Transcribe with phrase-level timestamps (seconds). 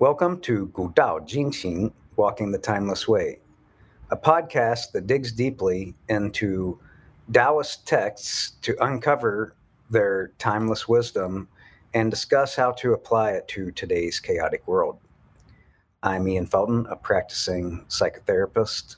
[0.00, 3.40] Welcome to Gu Dao Jingqing, Walking the Timeless Way,
[4.10, 6.80] a podcast that digs deeply into
[7.30, 9.54] Taoist texts to uncover
[9.90, 11.48] their timeless wisdom
[11.92, 14.98] and discuss how to apply it to today's chaotic world.
[16.02, 18.96] I'm Ian Felton, a practicing psychotherapist,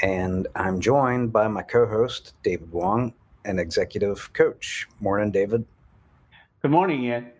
[0.00, 3.12] and I'm joined by my co host, David Wong,
[3.44, 4.88] an executive coach.
[4.98, 5.66] Morning, David.
[6.62, 7.32] Good morning, Ian.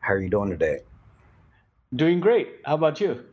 [0.00, 0.84] How are you doing today?
[1.94, 2.60] Doing great.
[2.64, 3.24] How about you?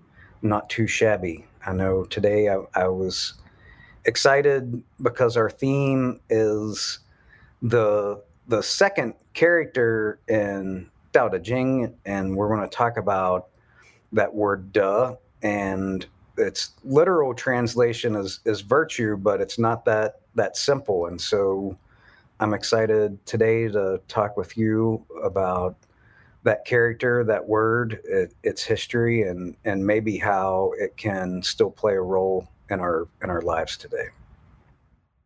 [0.44, 1.46] Not too shabby.
[1.66, 3.34] I know today I, I was
[4.06, 7.00] excited because our theme is
[7.62, 13.48] the the second character in Dao De Jing, and we're going to talk about
[14.12, 16.06] that word "De" and
[16.38, 21.08] its literal translation is is virtue, but it's not that that simple.
[21.08, 21.78] And so,
[22.40, 25.78] I'm excited today to talk with you about
[26.44, 31.94] that character, that word, it, its history, and and maybe how it can still play
[31.94, 34.08] a role in our in our lives today.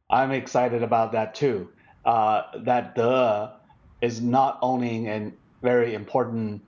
[0.10, 1.70] I'm excited about that too.
[2.04, 3.54] Uh, that De
[4.02, 6.62] is not only a very important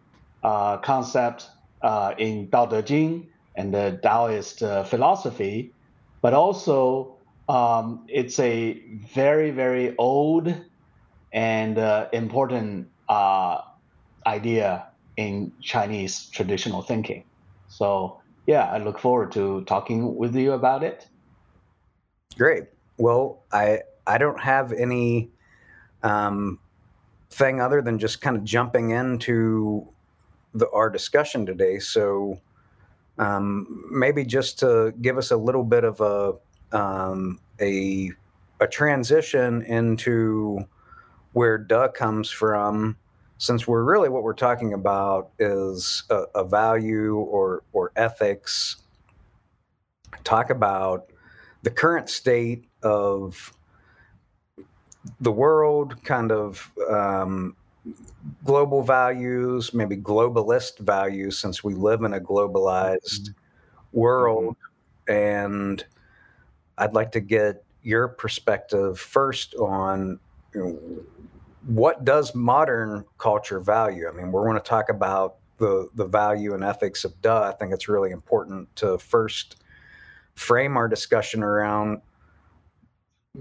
[0.43, 1.49] uh, concept
[1.81, 5.73] uh, in Dao De Jing and the Taoist uh, philosophy,
[6.21, 7.17] but also
[7.49, 8.81] um, it's a
[9.13, 10.53] very very old
[11.33, 13.61] and uh, important uh,
[14.27, 17.23] idea in Chinese traditional thinking.
[17.69, 21.07] So yeah, I look forward to talking with you about it.
[22.37, 22.65] Great.
[22.97, 25.29] Well, I I don't have any
[26.03, 26.59] um,
[27.29, 29.87] thing other than just kind of jumping into
[30.53, 31.79] the our discussion today.
[31.79, 32.39] So
[33.17, 38.11] um, maybe just to give us a little bit of a um, a
[38.59, 40.67] a transition into
[41.33, 42.97] where De comes from
[43.37, 48.77] since we're really what we're talking about is a, a value or or ethics
[50.23, 51.11] talk about
[51.63, 53.53] the current state of
[55.21, 57.55] the world kind of um,
[58.43, 63.99] global values maybe globalist values since we live in a globalized mm-hmm.
[63.99, 64.55] world
[65.07, 65.13] mm-hmm.
[65.13, 65.85] and
[66.79, 70.19] i'd like to get your perspective first on
[70.53, 71.03] you know,
[71.67, 74.07] what does modern culture value?
[74.07, 77.31] I mean, we're going to talk about the the value and ethics of De.
[77.31, 79.57] I think it's really important to first
[80.33, 82.01] frame our discussion around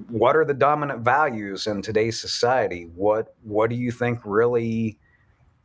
[0.09, 2.91] what are the dominant values in today's society?
[2.95, 4.99] What what do you think really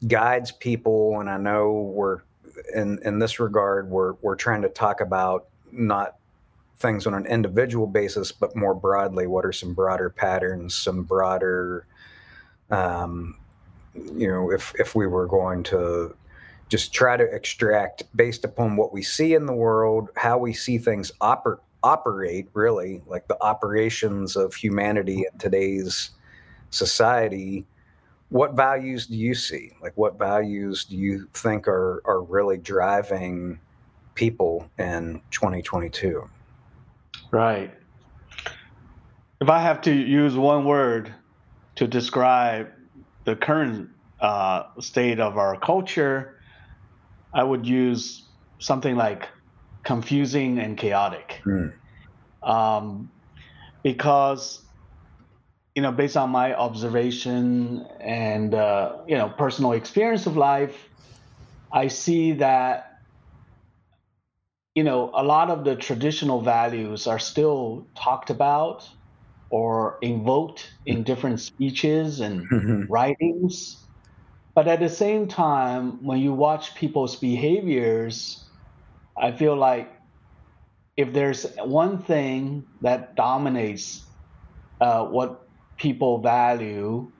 [0.07, 1.19] guides people?
[1.19, 2.19] And I know we're
[2.75, 6.17] in in this regard we're we're trying to talk about not
[6.78, 11.85] things on an individual basis, but more broadly, what are some broader patterns, some broader
[12.71, 13.37] um,
[13.93, 16.15] you know, if if we were going to
[16.69, 20.77] just try to extract based upon what we see in the world, how we see
[20.77, 26.11] things oper- operate, really, like the operations of humanity in today's
[26.69, 27.65] society.
[28.29, 29.73] What values do you see?
[29.81, 33.59] Like, what values do you think are are really driving
[34.15, 36.23] people in 2022?
[37.31, 37.73] Right.
[39.41, 41.13] If I have to use one word
[41.81, 42.67] to describe
[43.25, 46.37] the current uh, state of our culture,
[47.33, 48.23] I would use
[48.59, 49.27] something like
[49.81, 51.41] confusing and chaotic.
[51.43, 51.73] Mm.
[52.43, 53.09] Um,
[53.81, 54.61] because,
[55.73, 60.87] you know, based on my observation and, uh, you know, personal experience of life,
[61.71, 63.01] I see that,
[64.75, 68.87] you know, a lot of the traditional values are still talked about
[69.51, 72.91] or invoked in different speeches and mm-hmm.
[72.91, 73.78] writings.
[74.56, 78.44] But at the same time, when you watch people's behaviors,
[79.16, 79.91] I feel like
[80.95, 84.03] if there's one thing that dominates
[84.79, 85.47] uh, what
[85.78, 87.11] people value,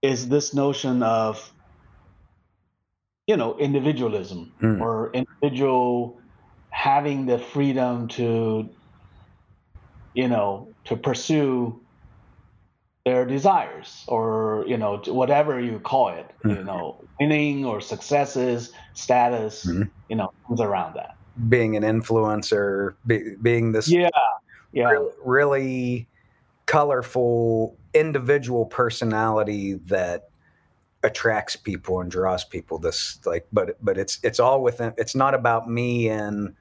[0.00, 1.52] is this notion of
[3.26, 4.80] you know individualism mm.
[4.80, 6.20] or individual
[6.70, 8.70] having the freedom to
[10.18, 11.78] you know, to pursue
[13.04, 16.50] their desires or you know whatever you call it mm-hmm.
[16.50, 19.84] you know winning or successes status mm-hmm.
[20.08, 21.16] you know things around that
[21.48, 24.08] being an influencer be, being this yeah
[24.72, 26.08] yeah really, really
[26.66, 30.28] colorful individual personality that
[31.02, 35.32] attracts people and draws people this like but but it's it's all within it's not
[35.34, 36.54] about me and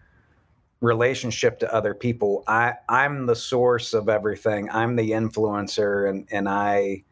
[0.80, 6.48] relationship to other people i i'm the source of everything i'm the influencer and and
[6.48, 7.04] i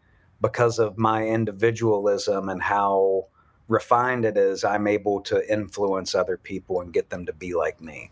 [0.41, 3.25] because of my individualism and how
[3.67, 7.81] refined it is, I'm able to influence other people and get them to be like
[7.81, 8.11] me.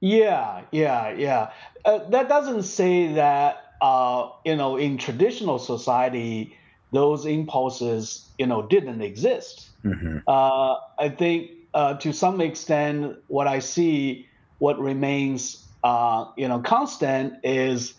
[0.00, 1.50] Yeah, yeah, yeah.
[1.84, 6.56] Uh, that doesn't say that uh, you know in traditional society
[6.92, 9.70] those impulses you know didn't exist.
[9.84, 10.18] Mm-hmm.
[10.26, 14.27] Uh, I think uh, to some extent what I see
[14.58, 17.94] what remains uh, you know constant is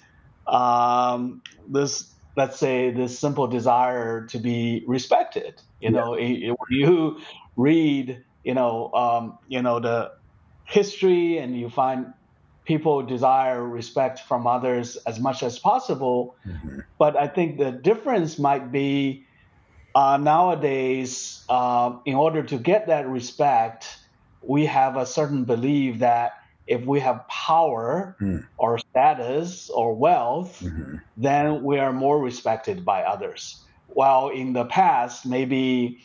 [0.47, 5.61] um, this let's say this simple desire to be respected.
[5.79, 7.19] You know, when you
[7.55, 10.11] read you know um, you know the
[10.65, 12.13] history and you find
[12.65, 16.35] people desire respect from others as much as possible.
[16.45, 16.81] Mm-hmm.
[16.99, 19.25] But I think the difference might be
[19.95, 23.97] uh, nowadays, uh, in order to get that respect,
[24.41, 26.33] we have a certain belief that
[26.69, 28.45] if we have power mm.
[28.57, 30.97] or status or wealth, mm-hmm.
[31.17, 33.63] then we are more respected by others.
[33.87, 35.99] While in the past, maybe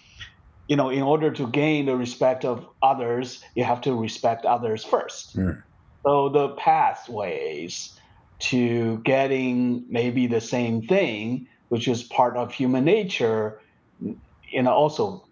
[0.67, 4.83] you know, in order to gain the respect of others, you have to respect others
[4.83, 5.37] first.
[5.37, 5.63] Mm.
[6.03, 7.99] So the pathways
[8.39, 13.61] to getting maybe the same thing, which is part of human nature,
[14.01, 15.27] you know, also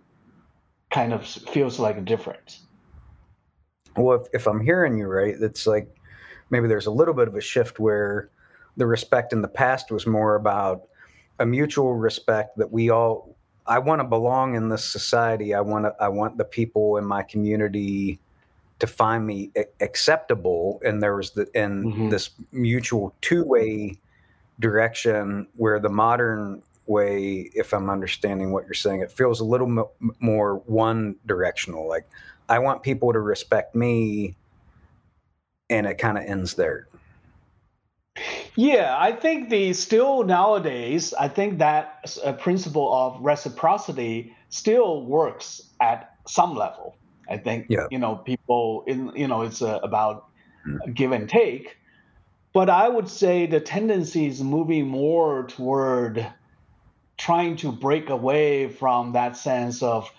[0.90, 2.58] kind of feels like a different.
[3.97, 5.89] Well, if, if I'm hearing you right, it's like
[6.50, 8.31] maybe there's a little bit of a shift where
[8.77, 10.83] the respect in the past was more about
[11.39, 13.37] a mutual respect that we all
[13.67, 15.55] I want to belong in this society.
[15.55, 18.19] I want to, I want the people in my community
[18.81, 20.81] to find me acceptable.
[20.85, 22.09] And there was the, in mm-hmm.
[22.09, 23.99] this mutual two way
[24.59, 29.69] direction where the modern way, if I'm understanding what you're saying, it feels a little
[29.69, 31.89] m- more one directional.
[31.89, 32.09] Like
[32.49, 34.37] I want people to respect me
[35.71, 36.87] and it kind of ends there.
[38.56, 45.62] Yeah, I think the still nowadays, I think that a principle of reciprocity still works
[45.81, 46.97] at some level.
[47.29, 47.87] I think yeah.
[47.91, 50.29] you know people in you know it's uh, about
[50.69, 50.93] mm.
[50.93, 51.79] give and take,
[52.53, 56.27] but I would say the tendency is moving more toward
[57.17, 60.11] trying to break away from that sense of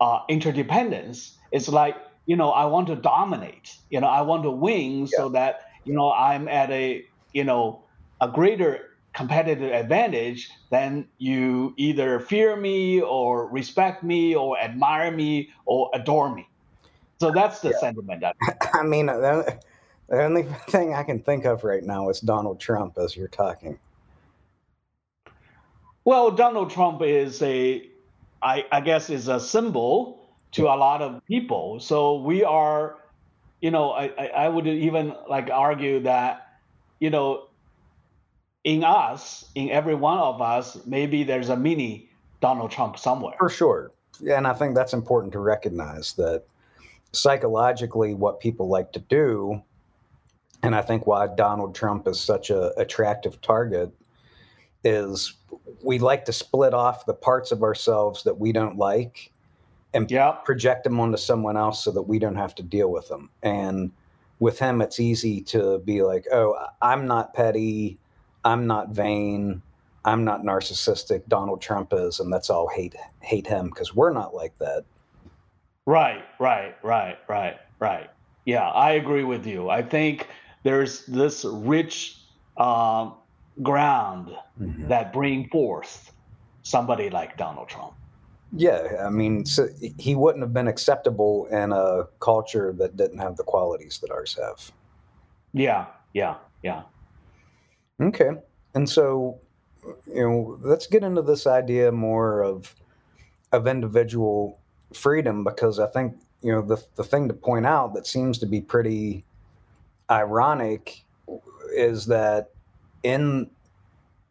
[0.00, 1.37] uh, interdependence.
[1.52, 1.96] It's like
[2.26, 5.16] you know I want to dominate, you know I want to win yeah.
[5.16, 7.82] so that you know I'm at a you know
[8.20, 15.50] a greater competitive advantage, then you either fear me or respect me or admire me
[15.66, 16.48] or adore me.
[17.18, 17.80] So that's the yeah.
[17.80, 18.22] sentiment.
[18.74, 19.58] I mean, the,
[20.08, 23.78] the only thing I can think of right now is Donald Trump as you're talking.
[26.04, 27.90] Well, Donald Trump is a,
[28.40, 30.17] I, I guess, is a symbol
[30.52, 31.80] to a lot of people.
[31.80, 32.96] So we are,
[33.60, 36.48] you know, I, I would even like argue that
[37.00, 37.48] you know,
[38.64, 42.10] in us, in every one of us, maybe there's a mini
[42.40, 43.36] Donald Trump somewhere.
[43.38, 43.92] For sure.
[44.30, 46.44] And I think that's important to recognize that
[47.12, 49.62] psychologically, what people like to do,
[50.62, 53.92] and I think why Donald Trump is such a attractive target,
[54.82, 55.34] is
[55.82, 59.30] we like to split off the parts of ourselves that we don't like
[59.94, 60.44] and yep.
[60.44, 63.30] project them onto someone else so that we don't have to deal with them.
[63.42, 63.90] And
[64.38, 67.98] with him, it's easy to be like, oh, I'm not petty.
[68.44, 69.62] I'm not vain.
[70.04, 71.22] I'm not narcissistic.
[71.28, 74.84] Donald Trump is, and let's all hate hate him because we're not like that.
[75.86, 78.10] Right, right, right, right, right.
[78.44, 79.68] Yeah, I agree with you.
[79.68, 80.28] I think
[80.62, 82.18] there's this rich
[82.56, 83.14] um,
[83.62, 84.88] ground mm-hmm.
[84.88, 86.12] that bring forth
[86.62, 87.94] somebody like Donald Trump.
[88.52, 93.36] Yeah, I mean, so he wouldn't have been acceptable in a culture that didn't have
[93.36, 94.72] the qualities that ours have.
[95.52, 96.82] Yeah, yeah, yeah.
[98.00, 98.30] Okay,
[98.74, 99.38] and so
[100.06, 102.74] you know, let's get into this idea more of
[103.52, 104.58] of individual
[104.94, 108.46] freedom because I think you know the the thing to point out that seems to
[108.46, 109.24] be pretty
[110.10, 111.04] ironic
[111.74, 112.50] is that
[113.02, 113.50] in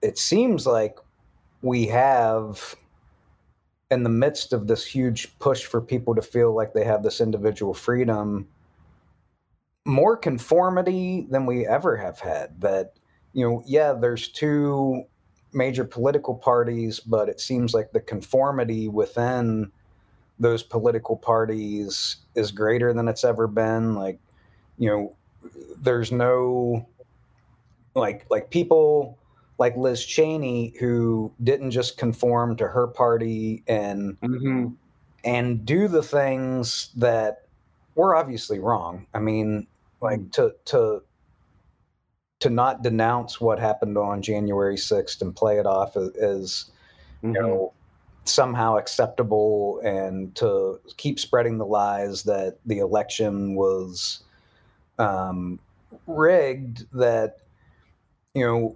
[0.01, 0.97] it seems like
[1.61, 2.75] we have
[3.89, 7.21] in the midst of this huge push for people to feel like they have this
[7.21, 8.47] individual freedom,
[9.85, 12.59] more conformity than we ever have had.
[12.61, 12.93] That,
[13.33, 15.03] you know, yeah, there's two
[15.53, 19.71] major political parties, but it seems like the conformity within
[20.39, 23.95] those political parties is greater than it's ever been.
[23.95, 24.19] Like,
[24.77, 25.15] you know,
[25.81, 26.87] there's no
[27.95, 29.17] like like people
[29.57, 34.67] like Liz Cheney, who didn't just conform to her party and mm-hmm.
[35.23, 37.47] and do the things that
[37.95, 39.07] were obviously wrong.
[39.13, 39.67] I mean,
[40.01, 41.01] like to to
[42.39, 46.65] to not denounce what happened on January sixth and play it off as, as
[47.23, 47.35] mm-hmm.
[47.35, 47.73] you know
[48.25, 54.23] somehow acceptable and to keep spreading the lies that the election was
[54.99, 55.59] um,
[56.05, 57.37] rigged that
[58.33, 58.75] you know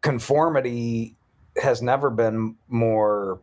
[0.00, 1.14] conformity
[1.60, 3.40] has never been more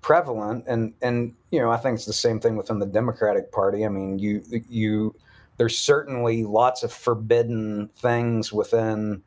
[0.00, 0.64] prevalent.
[0.66, 3.86] And and you know I think it's the same thing within the Democratic Party.
[3.86, 5.14] I mean you you
[5.56, 9.22] there's certainly lots of forbidden things within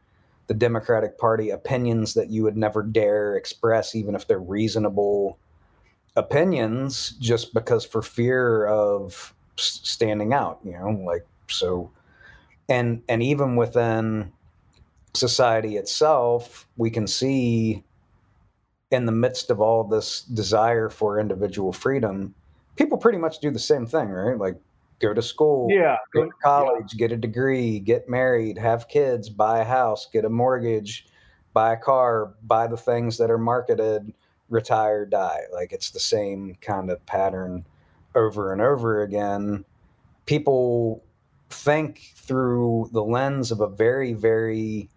[0.48, 5.40] the Democratic Party opinions that you would never dare express even if they're reasonable
[6.16, 11.90] opinions just because for fear of standing out you know like so.
[12.68, 14.34] And and even within
[15.16, 17.84] society itself we can see
[18.92, 22.34] in the midst of all this desire for individual freedom
[22.76, 24.38] people pretty much do the same thing right?
[24.38, 24.56] Like
[25.00, 27.00] go to school yeah go to college yeah.
[27.00, 31.08] get a degree get married have kids buy a house get a mortgage
[31.54, 34.14] buy a car buy the things that are marketed
[34.50, 35.42] retire die.
[35.54, 37.66] Like it's the same kind of pattern
[38.14, 39.66] over and over again.
[40.26, 41.04] People
[41.50, 44.90] think through the lens of a very, very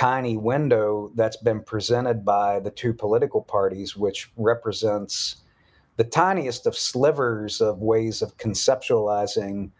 [0.00, 5.36] tiny window that's been presented by the two political parties, which represents
[5.98, 9.70] the tiniest of slivers of ways of conceptualizing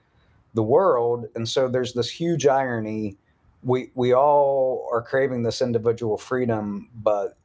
[0.52, 1.24] the world.
[1.34, 3.16] And so there's this huge irony.
[3.62, 7.38] We, we all are craving this individual freedom, but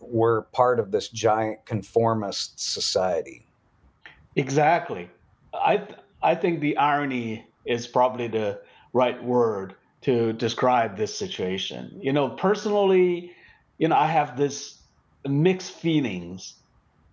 [0.00, 3.46] we're part of this giant conformist society.
[4.36, 5.10] Exactly.
[5.52, 5.86] I,
[6.22, 8.62] I think the irony is probably the
[8.94, 11.98] right word to describe this situation.
[12.00, 13.32] You know, personally,
[13.78, 14.80] you know, I have this
[15.26, 16.54] mixed feelings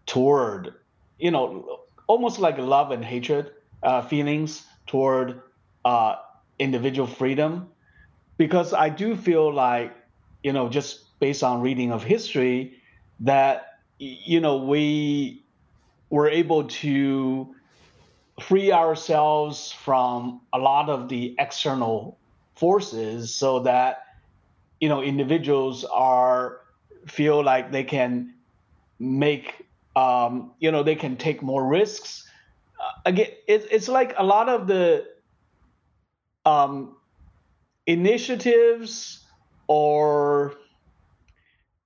[0.05, 0.73] toward,
[1.19, 3.51] you know, almost like love and hatred
[3.83, 5.41] uh, feelings toward
[5.85, 6.15] uh,
[6.57, 7.69] individual freedom,
[8.37, 9.95] because I do feel like,
[10.43, 12.73] you know, just based on reading of history,
[13.19, 13.67] that
[13.99, 15.43] you know we
[16.09, 17.53] were able to
[18.41, 22.17] free ourselves from a lot of the external
[22.59, 24.03] forces so that
[24.79, 26.59] you know individuals are
[27.07, 28.33] feel like they can
[28.99, 32.27] make um, you know they can take more risks
[32.79, 35.05] uh, again it, it's like a lot of the
[36.45, 36.95] um,
[37.87, 39.25] initiatives
[39.67, 40.53] or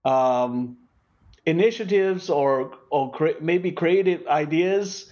[0.06, 0.78] um,
[1.46, 5.12] initiatives or or cre- maybe creative ideas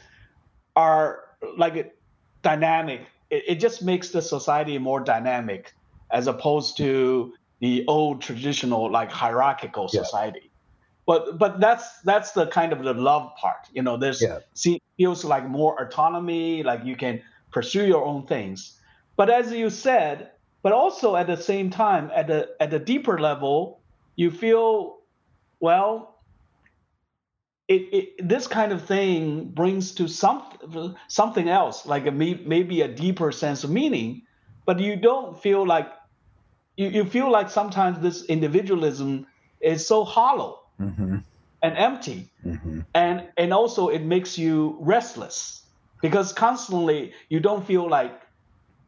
[0.76, 1.20] are
[1.58, 1.96] like
[2.42, 3.02] dynamic.
[3.32, 5.74] It, it just makes the society more dynamic
[6.12, 10.04] as opposed to the old traditional like hierarchical yeah.
[10.04, 10.52] society.
[11.08, 13.68] But but that's that's the kind of the love part.
[13.74, 14.40] You know, there's yeah.
[14.54, 17.22] see, feels like more autonomy, like you can
[17.52, 18.80] pursue your own things.
[19.16, 23.20] But as you said, but also at the same time, at the at the deeper
[23.20, 23.82] level,
[24.16, 25.00] you feel
[25.60, 26.11] well
[27.72, 30.44] it, it, this kind of thing brings to some
[31.08, 34.24] something else, like a, maybe a deeper sense of meaning,
[34.66, 35.90] but you don't feel like
[36.76, 39.26] you, you feel like sometimes this individualism
[39.62, 41.18] is so hollow mm-hmm.
[41.64, 42.82] and empty, mm-hmm.
[42.94, 45.64] and and also it makes you restless
[46.02, 48.20] because constantly you don't feel like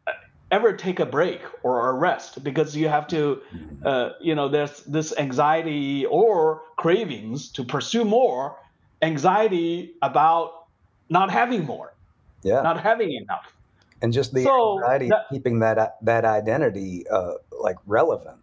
[0.07, 0.11] uh,
[0.51, 3.87] ever take a break or a rest because you have to mm-hmm.
[3.87, 8.57] uh, you know there's this anxiety or cravings to pursue more
[9.03, 10.65] anxiety about
[11.09, 11.93] not having more,
[12.41, 13.53] yeah, not having enough,
[14.01, 18.39] and just the so anxiety that, keeping that that identity uh, like relevant.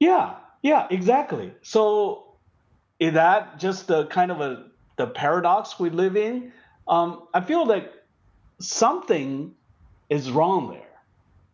[0.00, 1.52] Yeah, yeah, exactly.
[1.62, 2.24] So
[2.98, 6.52] is that just the kind of a the paradox we live in?
[6.86, 7.92] Um, I feel like
[8.60, 9.54] something
[10.08, 10.96] is wrong there,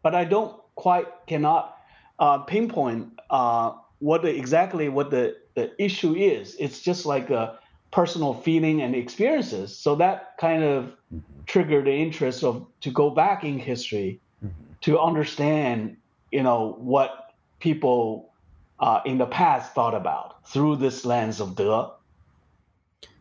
[0.03, 1.79] but I don't quite cannot
[2.19, 6.57] uh, pinpoint uh, what the, exactly what the, the issue is.
[6.59, 7.59] It's just like a
[7.95, 9.79] personal feeling and experiences.
[9.79, 11.21] So that kind of mm-hmm.
[11.47, 14.73] triggered the interest of to go back in history mm-hmm.
[14.81, 15.97] to understand,
[16.33, 18.33] you know, what people
[18.81, 21.89] uh, in the past thought about through this lens of De.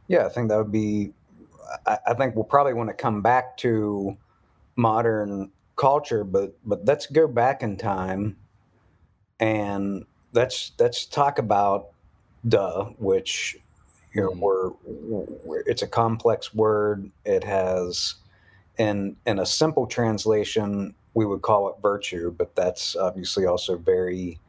[0.07, 1.13] Yeah, I think that would be.
[1.85, 4.17] I, I think we'll probably want to come back to
[4.75, 8.37] modern culture, but but let's go back in time,
[9.39, 11.89] and let's let's talk about
[12.47, 13.57] De, which
[14.13, 14.71] you know, we're,
[15.43, 17.09] we're, it's a complex word.
[17.25, 18.15] It has,
[18.77, 24.39] in in a simple translation, we would call it virtue, but that's obviously also very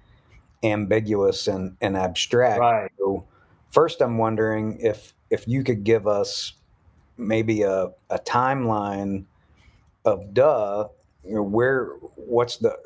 [0.63, 2.61] ambiguous and, and abstract.
[2.61, 2.91] Right.
[2.99, 3.25] So
[3.71, 6.55] first, I'm wondering if if you could give us
[7.17, 9.25] maybe a, a timeline
[10.05, 10.89] of De,
[11.25, 12.77] you know, where what's the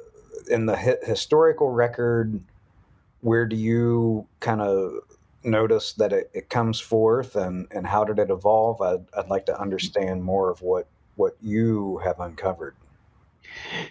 [0.50, 2.40] in the hi- historical record,
[3.20, 4.92] where do you kind of
[5.45, 8.80] notice that it, it comes forth and, and how did it evolve?
[8.80, 12.75] I'd, I'd like to understand more of what, what you have uncovered.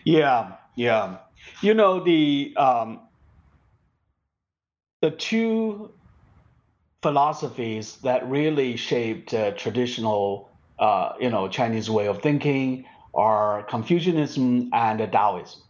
[0.03, 1.17] Yeah, yeah.
[1.61, 3.01] You know, the, um,
[5.01, 5.91] the two
[7.01, 10.49] philosophies that really shaped uh, traditional,
[10.79, 15.61] uh, you know, Chinese way of thinking are Confucianism and Taoism.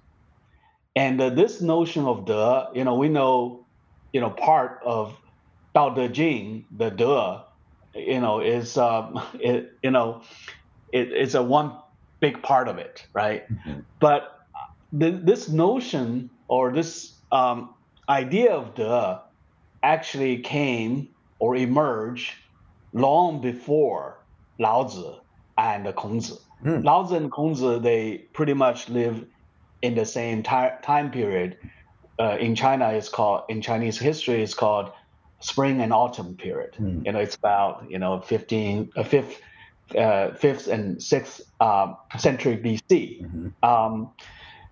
[0.95, 3.65] And uh, this notion of the, you know, we know,
[4.13, 5.15] you know, part of
[5.77, 7.43] Dao De Jing, the De,
[7.93, 10.21] you know, is, um, it, you know,
[10.91, 11.73] it, it's a one
[12.19, 13.47] big part of it, right?
[13.51, 13.81] Mm-hmm.
[13.99, 14.47] But
[14.91, 17.75] the, this notion or this um,
[18.09, 19.21] idea of De
[19.83, 22.33] actually came or emerged
[22.93, 24.17] long before
[24.59, 25.19] Laozi
[25.59, 26.39] and Kongzi.
[26.65, 26.83] Mm.
[26.83, 29.23] Laozi and Kongzi, they pretty much live
[29.83, 31.57] in the same time period.
[32.19, 34.91] Uh, in China, it's called in Chinese history, it's called
[35.39, 36.73] spring and autumn period.
[36.79, 37.05] Mm.
[37.05, 39.41] You know, it's about you know 15, uh, fifth,
[39.97, 43.23] uh, fifth and sixth uh, century BC.
[43.23, 43.65] Mm-hmm.
[43.65, 44.11] Um,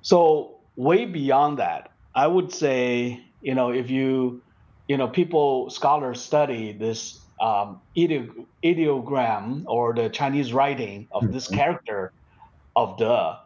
[0.01, 4.41] so way beyond that, I would say you know if you
[4.87, 11.55] you know people scholars study this um, ideogram or the Chinese writing of this mm-hmm.
[11.55, 12.13] character
[12.75, 13.39] of De.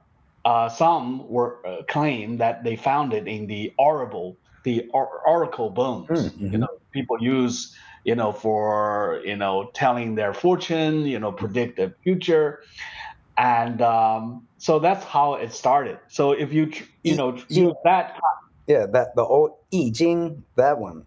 [0.45, 5.69] Uh, some were uh, claim that they found it in the oracle, the or- oracle
[5.69, 6.07] bones.
[6.07, 6.53] Mm-hmm.
[6.53, 11.77] You know, people use you know for you know telling their fortune, you know, predict
[11.77, 12.63] the future,
[13.37, 15.99] and um, so that's how it started.
[16.07, 16.71] So if you
[17.03, 18.19] you know use that.
[18.67, 21.03] Yeah, that the old I Ching, that one.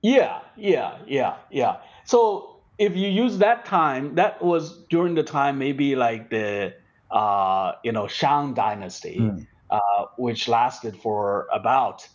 [0.00, 1.76] Yeah, yeah, yeah, yeah.
[2.04, 6.72] So if you use that time, that was during the time maybe like the
[7.10, 9.46] uh, you know Shang dynasty, mm.
[9.68, 12.08] uh, which lasted for about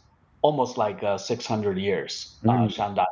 [0.46, 2.36] almost like uh, 600 years.
[2.44, 3.04] Mm.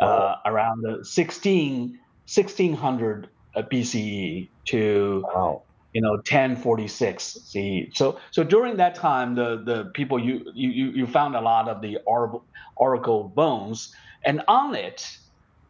[0.00, 5.62] Uh, around the 16 1600 uh, BCE to wow.
[5.92, 7.94] you know 1046 CE.
[7.94, 11.80] So so during that time, the the people you you you found a lot of
[11.82, 12.44] the oracle,
[12.76, 15.18] oracle bones, and on it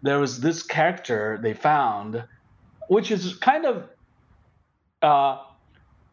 [0.02, 2.24] there was this character they found,
[2.88, 3.84] which is kind of
[5.02, 5.38] uh,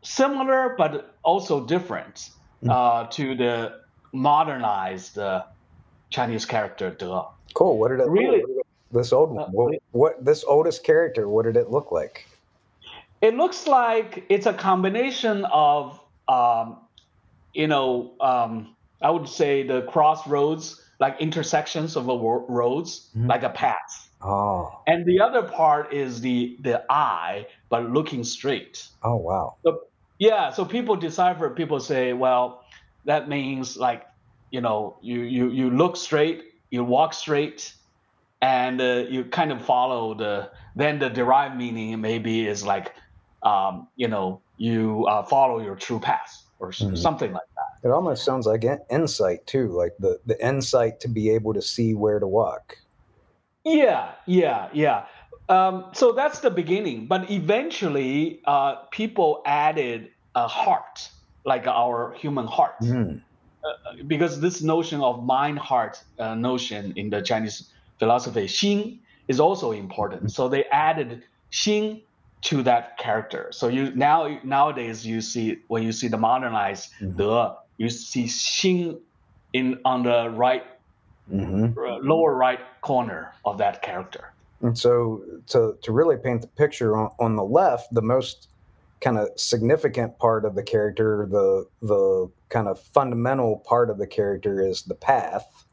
[0.01, 2.69] similar but also different hmm.
[2.69, 3.87] uh, to the
[4.17, 5.43] modernized uh,
[6.10, 7.23] Chinese character De.
[7.53, 7.77] Cool.
[7.77, 8.43] What did it really?
[8.91, 9.45] This old one.
[9.45, 11.27] Uh, what, what this oldest character?
[11.27, 12.25] What did it look like?
[13.21, 16.77] It looks like it's a combination of, um,
[17.53, 23.27] you know, um, I would say the crossroads, like intersections of a roads, mm-hmm.
[23.27, 24.10] like a path.
[24.21, 24.82] Oh.
[24.88, 28.88] And the other part is the the eye, but looking straight.
[29.03, 29.56] Oh wow.
[29.63, 29.82] So,
[30.19, 31.49] yeah, so people decipher.
[31.49, 32.63] People say, well,
[33.08, 34.06] that means like,
[34.52, 37.74] you know, you you you look straight, you walk straight,
[38.41, 40.52] and uh, you kind of follow the.
[40.76, 42.93] Then the derived meaning maybe is like,
[43.41, 46.96] um, you know, you uh, follow your true path or mm-hmm.
[46.96, 47.88] something like that.
[47.88, 51.96] It almost sounds like insight too, like the the insight to be able to see
[51.96, 52.78] where to walk.
[53.63, 55.06] Yeah, yeah, yeah.
[55.50, 57.08] Um, so that's the beginning.
[57.08, 61.10] But eventually, uh, people added a heart,
[61.47, 63.21] like our human heart, mm.
[63.63, 69.39] uh, because this notion of mind heart uh, notion in the Chinese philosophy, Xin, is
[69.39, 70.31] also important.
[70.31, 72.01] So they added Xin
[72.41, 73.47] to that character.
[73.51, 77.17] So you now nowadays you see when you see the modernized mm-hmm.
[77.17, 78.99] De, you see Xin
[79.53, 80.65] in on the right
[81.31, 81.79] mm-hmm.
[82.05, 84.33] lower right corner of that character.
[84.62, 88.49] And so, to, to really paint the picture on, on the left, the most
[89.01, 94.07] kind of significant part of the character, the the kind of fundamental part of the
[94.07, 95.65] character is the path.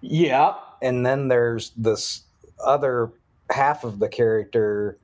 [0.00, 0.54] Yeah.
[0.82, 2.22] And then there's this
[2.64, 3.12] other
[3.50, 4.98] half of the character.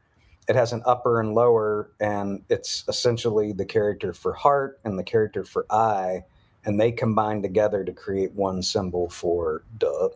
[0.48, 5.04] It has an upper and lower, and it's essentially the character for heart and the
[5.04, 6.24] character for eye
[6.64, 10.08] and they combine together to create one symbol for De.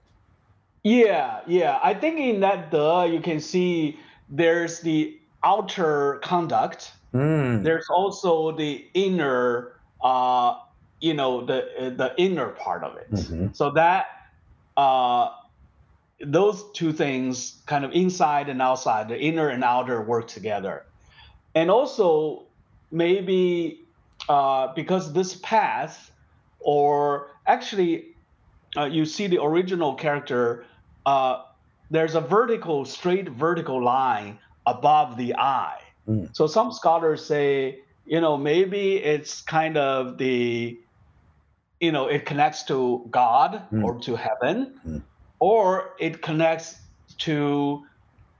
[0.83, 1.79] Yeah, yeah.
[1.83, 3.98] I think in that De, you can see
[4.29, 6.92] there's the outer conduct.
[7.14, 7.62] Mm.
[7.62, 9.72] There's also the inner,
[10.03, 10.59] uh,
[11.00, 13.11] you know, the the inner part of it.
[13.12, 13.46] Mm-hmm.
[13.53, 14.07] So that
[14.77, 15.31] uh,
[16.20, 20.85] those two things, kind of inside and outside, the inner and outer, work together.
[21.55, 22.46] And also
[22.90, 23.85] maybe
[24.29, 26.11] uh, because this path
[26.61, 28.07] or actually
[28.77, 30.64] uh, you see the original character
[31.07, 31.42] uh,
[31.90, 36.29] there's a vertical straight vertical line above the eye mm.
[36.35, 40.79] so some scholars say you know maybe it's kind of the
[41.81, 43.85] you know it connects to god mm.
[43.85, 45.03] or to heaven mm.
[45.38, 46.77] or it connects
[47.19, 47.85] to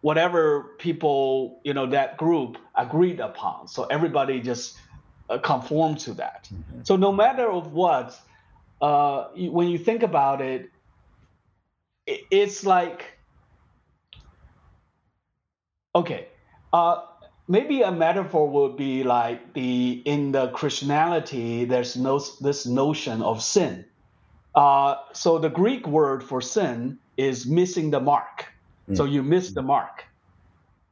[0.00, 4.77] whatever people you know that group agreed upon so everybody just
[5.31, 6.81] uh, conform to that mm-hmm.
[6.83, 8.20] so no matter of what
[8.81, 10.70] uh, when you think about it,
[12.07, 13.16] it it's like
[15.94, 16.29] okay
[16.72, 17.03] uh,
[17.48, 23.42] maybe a metaphor would be like the in the christianity there's no this notion of
[23.42, 23.85] sin
[24.54, 28.46] uh, so the greek word for sin is missing the mark
[28.88, 28.96] Mm.
[28.96, 30.04] So you miss the mark.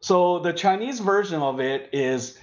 [0.01, 2.39] So the Chinese version of it is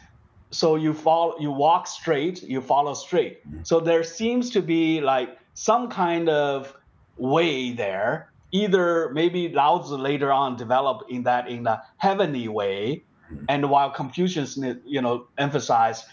[0.51, 3.47] so you follow you walk straight, you follow straight.
[3.47, 3.65] Mm.
[3.65, 6.75] So there seems to be like some kind of
[7.17, 8.31] way there.
[8.51, 13.45] Either maybe Lao Tzu later on developed in that in a heavenly way, mm.
[13.49, 16.05] and while Confucius you know emphasized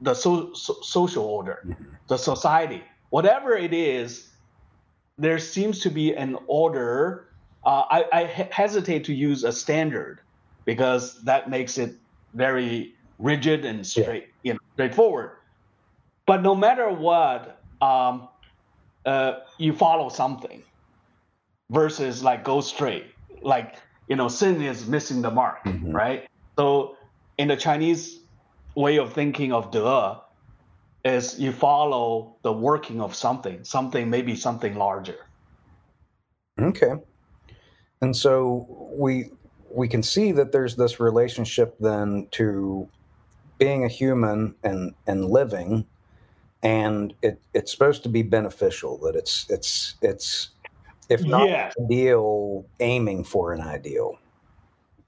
[0.00, 1.84] the so, so, social order, mm-hmm.
[2.08, 4.30] the society, whatever it is,
[5.16, 7.28] there seems to be an order
[7.64, 10.20] uh, I, I hesitate to use a standard
[10.64, 11.94] because that makes it
[12.34, 14.50] very rigid and straight, yeah.
[14.50, 15.30] you know, straightforward.
[16.26, 18.28] But no matter what, um,
[19.06, 20.62] uh, you follow something
[21.70, 23.06] versus like go straight.
[23.42, 23.76] Like
[24.08, 25.92] you know, sin is missing the mark, mm-hmm.
[25.92, 26.28] right?
[26.58, 26.96] So
[27.38, 28.20] in the Chinese
[28.74, 30.16] way of thinking of de
[31.04, 35.26] is you follow the working of something, something maybe something larger.
[36.60, 36.92] Okay.
[38.00, 39.30] And so we
[39.70, 42.88] we can see that there's this relationship then to
[43.58, 45.86] being a human and and living
[46.62, 50.50] and it it's supposed to be beneficial that it's it's it's
[51.08, 51.70] if not yeah.
[51.80, 54.18] ideal aiming for an ideal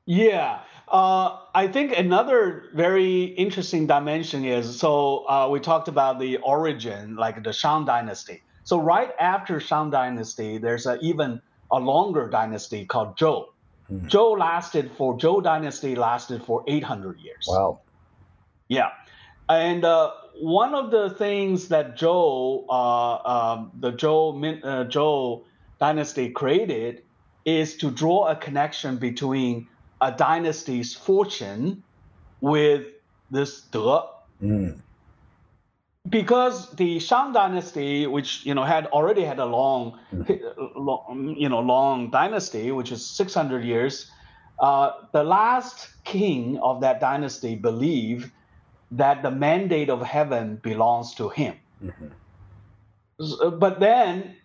[0.07, 0.61] yeah
[0.94, 7.16] uh, i think another very interesting dimension is so uh, we talked about the origin
[7.16, 12.85] like the shang dynasty so right after shang dynasty there's a even a longer dynasty
[12.85, 13.46] called Zhou.
[13.88, 14.07] Hmm.
[14.07, 17.46] Zhou lasted for Zhou dynasty lasted for 800 years.
[17.48, 17.80] Wow.
[18.68, 18.90] Yeah,
[19.48, 25.44] and uh, one of the things that Zhou, uh, um, the Zhou uh, Zhou
[25.78, 27.02] dynasty created
[27.44, 29.68] is to draw a connection between
[30.05, 31.83] a dynasty's fortune
[32.40, 32.87] with
[33.31, 34.01] this de.
[34.43, 34.81] Mm
[36.09, 39.99] because the Shang dynasty, which you know had already had a long,
[40.77, 44.11] long you know, long dynasty, which is 600 years,
[44.59, 48.31] uh, the last king of that dynasty believed
[48.90, 51.57] that the mandate of heaven belongs to him.
[51.83, 53.59] Mm-hmm.
[53.59, 54.37] But then,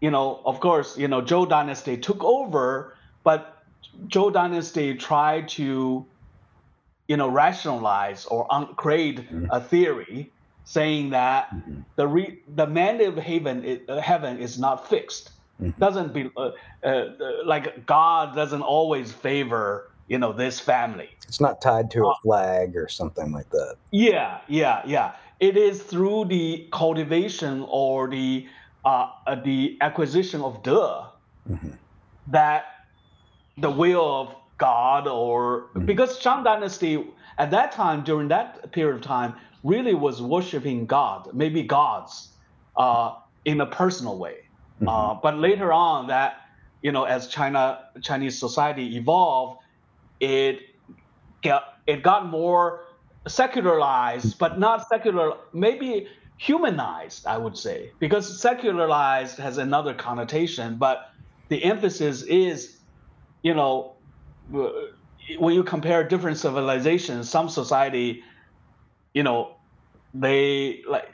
[0.00, 3.61] you know, of course, you know, Zhou dynasty took over, but
[4.08, 6.04] Zhou dynasty tried to,
[7.08, 9.46] you know, rationalize or un- create mm-hmm.
[9.50, 10.30] a theory
[10.64, 11.80] saying that mm-hmm.
[11.96, 15.30] the re, the mandate of heaven is, uh, heaven is not fixed.
[15.60, 15.78] Mm-hmm.
[15.78, 16.50] Doesn't be uh,
[16.84, 17.04] uh,
[17.44, 21.08] like God doesn't always favor you know this family.
[21.26, 23.76] It's not tied to a uh, flag or something like that.
[23.90, 25.12] Yeah, yeah, yeah.
[25.40, 28.46] It is through the cultivation or the
[28.84, 31.70] uh, uh the acquisition of de mm-hmm.
[32.28, 32.64] that
[33.58, 35.86] the will of God or mm-hmm.
[35.86, 37.04] because Shang Dynasty
[37.38, 39.34] at that time during that period of time
[39.64, 42.28] really was worshiping God, maybe gods,
[42.76, 44.38] uh, in a personal way.
[44.76, 44.88] Mm-hmm.
[44.88, 46.42] Uh, but later on, that
[46.82, 49.60] you know, as China Chinese society evolved,
[50.20, 50.60] it
[51.42, 52.84] got it got more
[53.26, 61.12] secularized, but not secular, maybe humanized, I would say, because secularized has another connotation, but
[61.48, 62.78] the emphasis is,
[63.42, 63.94] you know,
[64.50, 68.22] when you compare different civilizations, some society
[69.14, 69.56] you know,
[70.14, 71.08] they like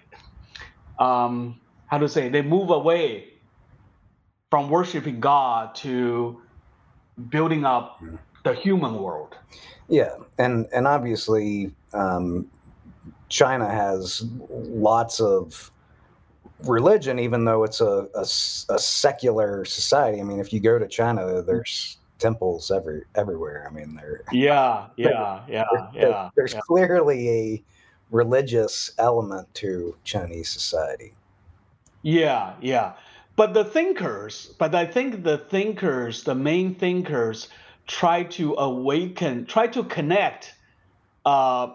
[0.98, 3.32] um, how to say they move away
[4.50, 6.40] from worshiping God to
[7.28, 8.02] building up
[8.44, 9.36] the human world.
[9.88, 12.48] Yeah, and and obviously um,
[13.28, 15.70] China has lots of
[16.64, 20.20] religion, even though it's a, a, a, secular society.
[20.20, 23.66] I mean, if you go to China, there's temples every everywhere.
[23.68, 24.22] I mean, there.
[24.32, 26.30] Yeah, yeah, yeah, yeah.
[26.36, 26.60] There's yeah.
[26.60, 27.64] clearly a
[28.10, 31.14] religious element to Chinese society.
[32.02, 32.94] Yeah, yeah.
[33.36, 37.48] But the thinkers, but I think the thinkers, the main thinkers,
[37.86, 40.54] try to awaken, try to connect,
[41.24, 41.74] uh,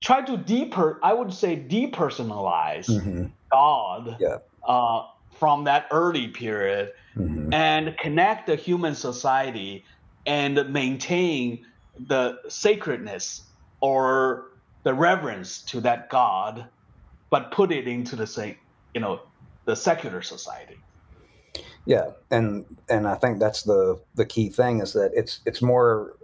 [0.00, 3.26] try to deeper, I would say, depersonalize mm-hmm.
[3.50, 4.38] God yeah.
[4.66, 5.06] uh,
[5.42, 7.52] from that early period mm-hmm.
[7.52, 9.84] and connect the human society
[10.24, 11.66] and maintain
[12.06, 13.42] the sacredness
[13.80, 14.52] or
[14.84, 16.64] the reverence to that God,
[17.28, 18.54] but put it into the same,
[18.94, 19.20] you know,
[19.64, 20.78] the secular society.
[21.86, 26.14] Yeah, and and I think that's the the key thing is that it's it's more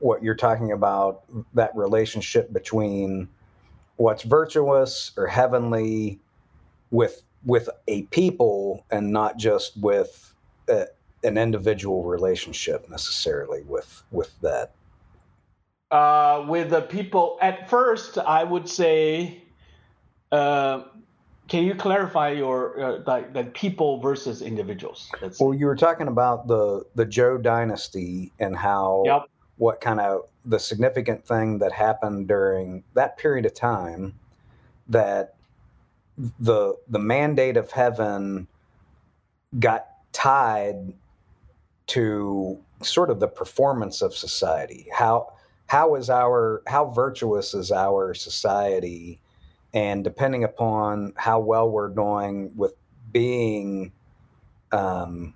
[0.00, 1.22] what you're talking about
[1.54, 3.28] that relationship between
[3.98, 6.18] what's virtuous or heavenly
[6.90, 10.34] with with a people and not just with
[10.68, 10.86] a,
[11.22, 14.72] an individual relationship necessarily with with that
[15.90, 19.42] uh, with the people at first i would say
[20.32, 20.82] uh,
[21.46, 26.08] can you clarify your uh, like, like people versus individuals Let's well you were talking
[26.08, 29.22] about the the Zhou dynasty and how yep.
[29.56, 34.14] what kind of the significant thing that happened during that period of time
[34.88, 35.34] that
[36.16, 38.46] the the mandate of heaven
[39.58, 40.94] got tied
[41.86, 44.88] to sort of the performance of society.
[44.92, 45.32] How
[45.66, 49.20] how is our how virtuous is our society?
[49.72, 52.74] And depending upon how well we're doing with
[53.10, 53.90] being
[54.70, 55.34] um,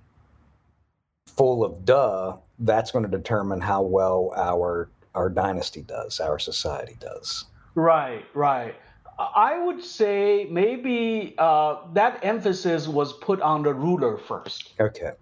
[1.27, 6.97] full of De that's going to determine how well our our dynasty does our society
[7.01, 7.47] does.
[7.75, 8.75] Right right
[9.19, 14.75] I would say maybe uh, that emphasis was put on the ruler first.
[14.81, 15.13] Okay.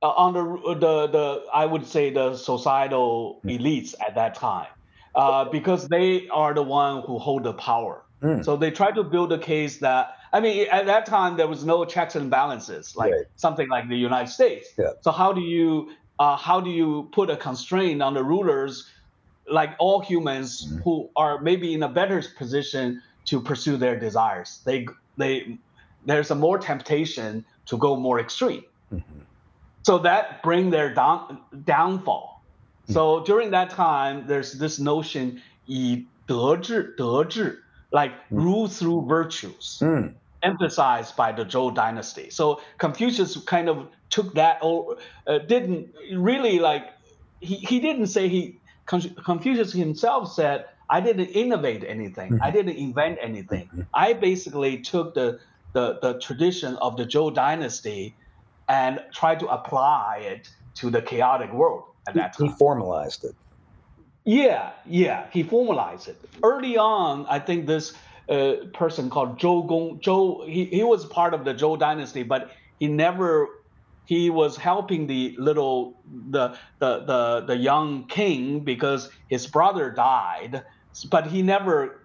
[0.00, 3.58] Uh, on the, the the I would say the societal mm.
[3.58, 4.68] elites at that time,
[5.14, 8.02] uh, because they are the one who hold the power.
[8.22, 8.44] Mm.
[8.44, 11.64] So they try to build a case that I mean at that time there was
[11.64, 13.24] no checks and balances like right.
[13.36, 14.68] something like the United States.
[14.78, 14.90] Yeah.
[15.00, 18.88] So how do you uh, how do you put a constraint on the rulers
[19.47, 20.81] like all humans mm-hmm.
[20.81, 24.61] who are maybe in a better position to pursue their desires.
[24.65, 25.57] They they
[26.05, 28.63] there's a more temptation to go more extreme.
[28.93, 29.19] Mm-hmm.
[29.83, 32.41] So that bring their down, downfall.
[32.83, 32.93] Mm-hmm.
[32.93, 38.41] So during that time, there's this notion 以德治德治 like mm.
[38.41, 39.79] rule through virtues.
[39.81, 40.13] Mm.
[40.41, 42.29] Emphasized by the Zhou dynasty.
[42.29, 46.93] So Confucius kind of took that or uh, didn't really like
[47.41, 52.32] he, he didn't say he Confucius himself said, I didn't innovate anything.
[52.32, 52.42] Mm-hmm.
[52.42, 53.66] I didn't invent anything.
[53.66, 53.82] Mm-hmm.
[53.94, 55.40] I basically took the,
[55.72, 58.14] the, the tradition of the Zhou dynasty
[58.68, 62.48] and tried to apply it to the chaotic world at that time.
[62.48, 63.34] He formalized it.
[64.24, 66.16] Yeah, yeah, he formalized it.
[66.42, 67.92] Early on, I think this
[68.28, 72.50] uh, person called Zhou Gong, Zhou, he, he was part of the Zhou dynasty, but
[72.78, 73.48] he never
[74.06, 75.94] he was helping the little
[76.30, 80.62] the the the, the young king because his brother died
[81.10, 82.00] but he never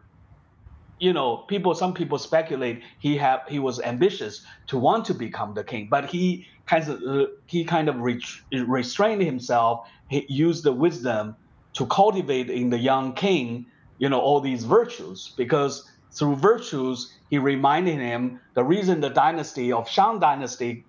[0.99, 5.53] you know people some people speculate he have he was ambitious to want to become
[5.53, 10.63] the king but he kind of uh, he kind of re- restrained himself he used
[10.63, 11.35] the wisdom
[11.73, 13.65] to cultivate in the young king
[13.97, 19.71] you know all these virtues because through virtues he reminded him the reason the dynasty
[19.71, 20.83] of shang dynasty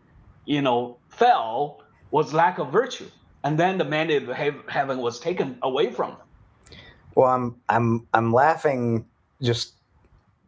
[0.44, 3.08] you know fell was lack of virtue,
[3.44, 4.36] and then the mandate of
[4.68, 6.78] heaven was taken away from them.
[7.14, 9.06] Well, I'm I'm I'm laughing
[9.42, 9.74] just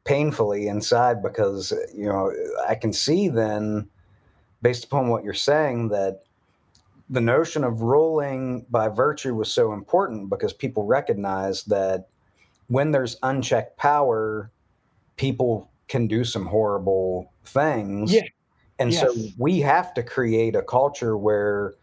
[0.04, 2.32] painfully inside because you know
[2.68, 3.88] I can see then,
[4.60, 6.24] based upon what you're saying, that
[7.10, 12.08] the notion of ruling by virtue was so important because people recognize that
[12.68, 14.50] when there's unchecked power,
[15.16, 18.14] people can do some horrible things.
[18.14, 18.22] Yeah.
[18.78, 19.00] And yes.
[19.02, 21.74] so we have to create a culture where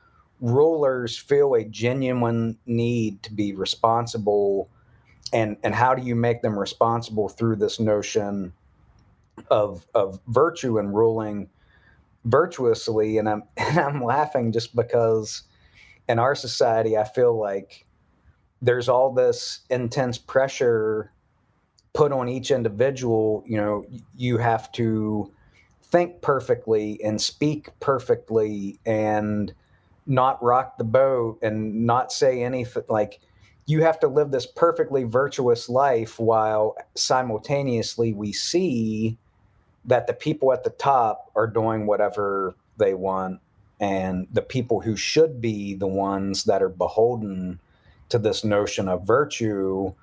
[0.42, 4.70] rulers feel a genuine need to be responsible.
[5.32, 8.54] And and how do you make them responsible through this notion
[9.50, 11.50] of of virtue and ruling
[12.26, 13.18] virtuously?
[13.18, 15.44] And I'm and I'm laughing just because
[16.08, 17.86] in our society I feel like
[18.62, 21.14] there's all this intense pressure
[21.94, 23.44] put on each individual.
[23.46, 25.32] You know you have to
[25.92, 29.54] think perfectly and speak perfectly and
[30.06, 33.20] not rock the boat and not say anything like
[33.66, 39.18] you have to live this perfectly virtuous life while simultaneously we see
[39.86, 43.40] that the people at the top are doing whatever they want
[43.80, 47.60] and the people who should be the ones that are beholden
[48.10, 49.94] to this notion of virtue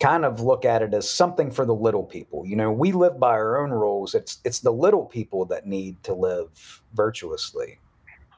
[0.00, 2.46] kind of look at it as something for the little people.
[2.46, 4.14] You know, we live by our own rules.
[4.14, 7.78] It's it's the little people that need to live virtuously.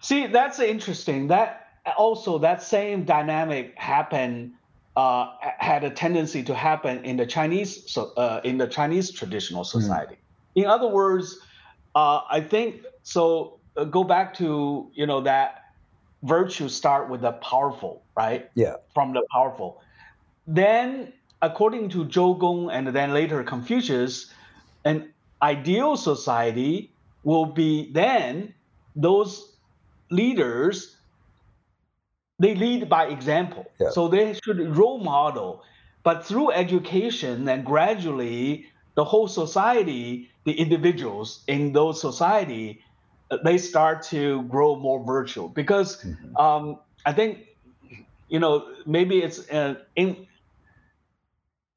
[0.00, 1.28] See, that's interesting.
[1.28, 4.52] That also that same dynamic happened
[4.96, 9.64] uh, had a tendency to happen in the Chinese so uh, in the Chinese traditional
[9.64, 9.80] hmm.
[9.80, 10.14] society.
[10.14, 10.62] Mm.
[10.62, 11.38] In other words,
[11.94, 13.58] uh, I think so.
[13.76, 15.72] Uh, go back to you know that
[16.22, 18.50] virtue start with the powerful, right?
[18.54, 18.74] Yeah.
[18.94, 19.80] From the powerful,
[20.46, 24.32] then according to Zhou Gong and then later Confucius,
[24.84, 26.92] an ideal society
[27.24, 28.54] will be then
[28.96, 29.56] those
[30.10, 30.96] leaders
[32.40, 33.70] they lead by example.
[33.78, 33.90] Yeah.
[33.90, 35.62] So they should role model.
[36.02, 42.82] But through education and gradually the whole society, the individuals in those society,
[43.30, 46.36] uh, they start to grow more virtual because mm-hmm.
[46.36, 47.46] um, I think
[48.28, 50.26] you know maybe it's uh, in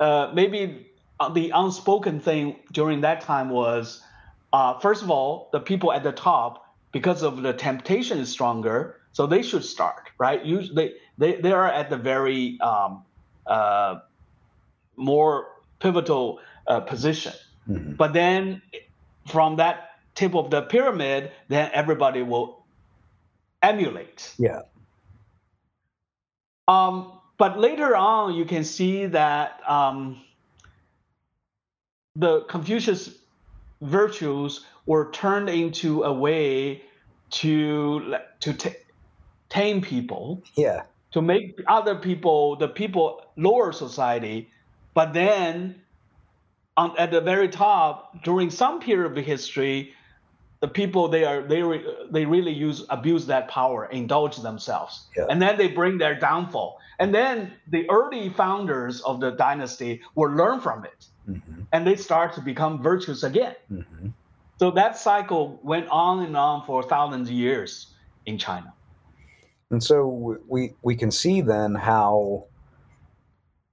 [0.04, 0.88] uh, maybe
[1.34, 4.04] the unspoken thing during that time was
[4.52, 9.00] uh, first of all the people at the top because of the temptation is stronger
[9.14, 10.44] so they should start right?
[10.46, 13.04] Usually they, they are at the very um,
[13.48, 14.00] uh,
[14.98, 15.48] more
[15.80, 17.34] pivotal uh, position.
[17.70, 17.94] Mm-hmm.
[17.94, 18.62] but then
[19.26, 22.66] from that tip of the pyramid then everybody will
[23.62, 24.34] emulate.
[24.38, 24.64] Yeah.
[26.68, 30.22] Um, but later on you can see that um,
[32.16, 33.16] the confucius
[33.82, 36.84] virtues were turned into a way
[37.32, 38.80] to to t-
[39.50, 40.42] tame people.
[40.56, 40.84] Yeah.
[41.12, 44.50] To make other people, the people lower society,
[44.94, 45.82] but then
[46.78, 49.94] on, at the very top, during some period of history,
[50.64, 55.26] the people they are they re, they really use abuse that power, indulge themselves, yeah.
[55.30, 56.80] and then they bring their downfall.
[57.00, 61.64] And then the early founders of the dynasty will learn from it, mm-hmm.
[61.74, 63.56] and they start to become virtuous again.
[63.70, 64.08] Mm-hmm.
[64.58, 67.94] So that cycle went on and on for thousands of years
[68.26, 68.74] in China.
[69.70, 72.46] And so we we can see then how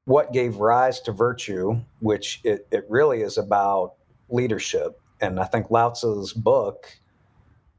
[0.06, 3.94] what gave rise to virtue, which it, it really is about
[4.28, 4.99] leadership.
[5.20, 6.98] And I think Lao Tzu's book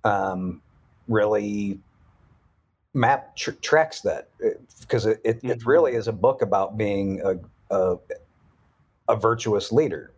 [0.03, 0.61] um,
[1.07, 1.79] really
[2.93, 4.29] map tr- tracks that
[4.81, 5.51] because it, it, mm-hmm.
[5.51, 7.97] it, really is a book about being a, a,
[9.07, 10.11] a virtuous leader.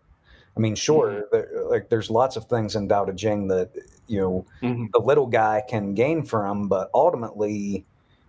[0.56, 1.22] I mean, sure, mm-hmm.
[1.32, 3.72] there, like there's lots of things in Tao Te Ching that
[4.08, 4.86] you know mm-hmm.
[4.94, 7.86] the little guy can gain from, but ultimately,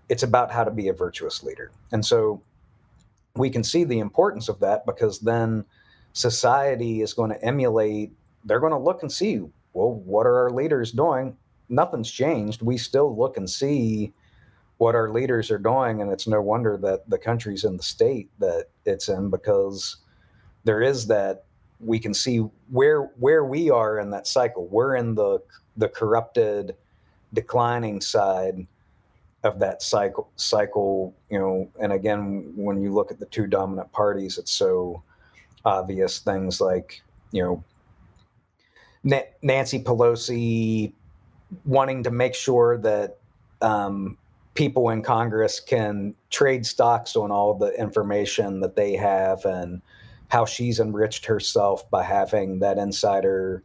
[0.09, 1.71] it's about how to be a virtuous leader.
[1.93, 2.43] And so
[3.37, 5.65] we can see the importance of that because then
[6.13, 8.13] society is going to emulate,
[8.45, 9.39] they're going to look and see,
[9.73, 11.37] well, what are our leaders doing?
[11.69, 12.63] Nothing's changed.
[12.63, 14.13] We still look and see
[14.79, 16.03] what our leaders are doing.
[16.03, 19.97] And it's no wonder that the country's in the state that it's in because
[20.65, 21.45] there is that
[21.81, 22.39] we can see
[22.71, 24.67] where where we are in that cycle.
[24.67, 25.41] We're in the
[25.77, 26.77] the corrupted,
[27.33, 28.67] declining side
[29.43, 33.93] of that cycle cycle you know and again when you look at the two dominant
[33.93, 35.03] parties it's so
[35.67, 37.63] obvious things like you know
[39.05, 40.93] Na- Nancy Pelosi
[41.65, 43.19] wanting to make sure that
[43.61, 44.17] um,
[44.55, 49.83] people in Congress can trade stocks on all the information that they have and
[50.29, 53.63] how she's enriched herself by having that insider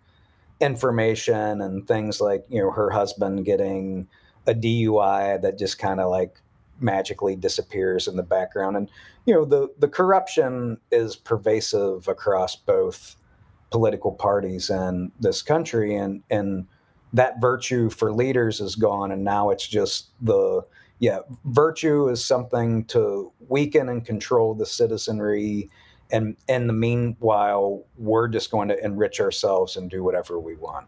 [0.60, 4.08] information and things like you know her husband getting
[4.46, 6.42] a DUI that just kind of like
[6.80, 8.78] magically disappears in the background.
[8.78, 8.90] And
[9.26, 13.16] you know, the the corruption is pervasive across both
[13.70, 16.68] political parties in this country, and and
[17.14, 20.64] that virtue for leaders is gone, and now it's just the
[21.00, 25.70] yeah, virtue is something to weaken and control the citizenry.
[26.12, 30.88] And in the meanwhile, we're just going to enrich ourselves and do whatever we want.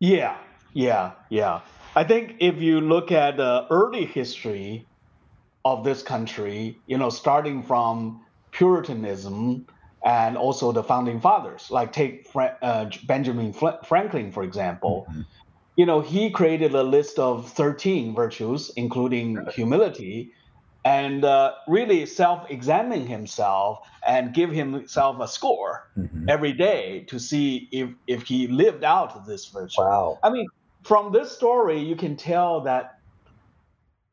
[0.00, 0.36] Yeah,
[0.74, 1.60] yeah, yeah.
[1.96, 4.86] I think if you look at the early history
[5.64, 8.20] of this country, you know, starting from
[8.52, 9.66] Puritanism
[10.04, 15.06] and also the founding fathers, like take uh, Benjamin Franklin, for example.
[15.10, 15.20] Mm-hmm.
[15.76, 20.32] You know, he created a list of 13 virtues, including humility,
[20.84, 26.28] and uh, really self-examine himself and give himself a score mm-hmm.
[26.28, 29.80] every day to see if if he lived out this virtue.
[29.82, 30.18] Wow.
[30.22, 30.48] I mean,
[30.82, 32.98] from this story, you can tell that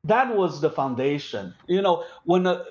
[0.04, 1.54] that was the foundation.
[1.68, 2.66] You know, when a,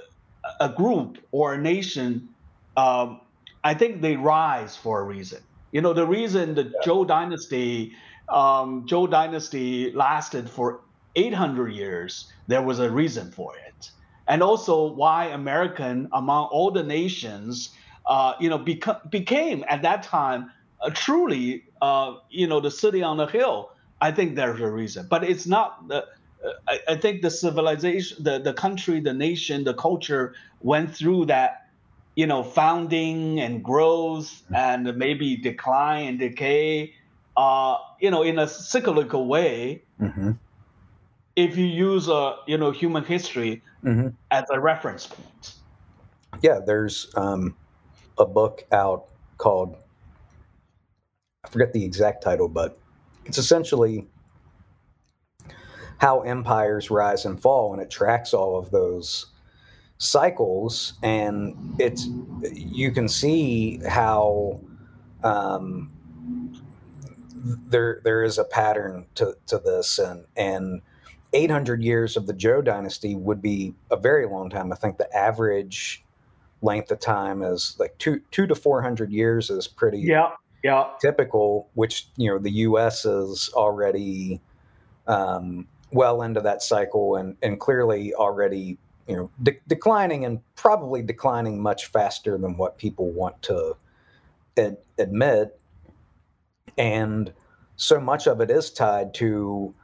[0.61, 2.29] a group or a nation,
[2.77, 3.21] um,
[3.65, 5.43] I think they rise for a reason.
[5.73, 6.71] You know, the reason the yeah.
[6.85, 7.93] Zhou dynasty,
[8.29, 10.81] um, Zhou dynasty lasted for
[11.17, 13.91] 800 years, there was a reason for it.
[14.29, 17.71] And also why American, among all the nations,
[18.07, 20.51] uh, you know, beca- became at that time
[20.81, 23.71] uh, truly, uh, you know, the city on the hill
[24.01, 26.07] I think there's a reason, but it's not the.
[26.45, 31.27] Uh, I, I, think the civilization, the the country, the nation, the culture went through
[31.27, 31.66] that,
[32.17, 34.55] you know, founding and growth mm-hmm.
[34.55, 36.95] and maybe decline and decay,
[37.37, 39.83] uh, you know, in a cyclical way.
[40.01, 40.33] Mm-hmm.
[41.37, 44.09] If you use a you know human history mm-hmm.
[44.31, 45.55] as a reference point.
[46.43, 47.55] Yeah, there's um,
[48.19, 49.07] a book out
[49.37, 49.77] called
[51.45, 52.79] I forget the exact title, but
[53.27, 54.07] it's essentially
[55.99, 59.27] how empires rise and fall, and it tracks all of those
[59.99, 62.09] cycles, and it's
[62.53, 64.61] you can see how
[65.23, 65.91] um,
[67.69, 70.83] there there is a pattern to, to this, and and
[71.33, 74.73] 800 years of the Zhou dynasty would be a very long time.
[74.73, 76.05] I think the average
[76.63, 80.33] length of time is like two two to 400 years is pretty yeah
[80.63, 81.69] yeah typical.
[81.75, 83.05] Which you know the U.S.
[83.05, 84.41] is already
[85.07, 91.03] um, well into that cycle, and and clearly already you know de- declining and probably
[91.03, 93.77] declining much faster than what people want to
[94.57, 95.59] ad- admit.
[96.79, 97.33] And
[97.77, 99.75] so much of it is tied to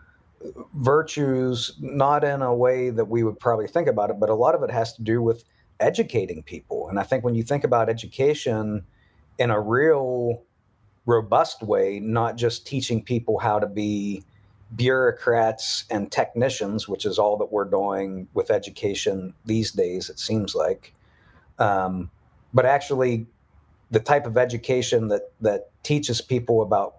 [0.74, 4.56] virtues not in a way that we would probably think about it but a lot
[4.56, 5.44] of it has to do with
[5.78, 6.88] educating people.
[6.88, 8.84] And i think when you think about education
[9.38, 10.42] in a real
[11.06, 14.24] robust way not just teaching people how to be
[14.74, 20.54] bureaucrats and technicians which is all that we're doing with education these days it seems
[20.54, 20.94] like
[21.58, 22.10] um,
[22.54, 23.26] but actually
[23.90, 26.96] the type of education that that teaches people about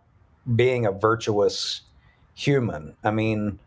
[0.55, 1.81] being a virtuous
[2.33, 2.95] human.
[3.03, 3.59] I mean,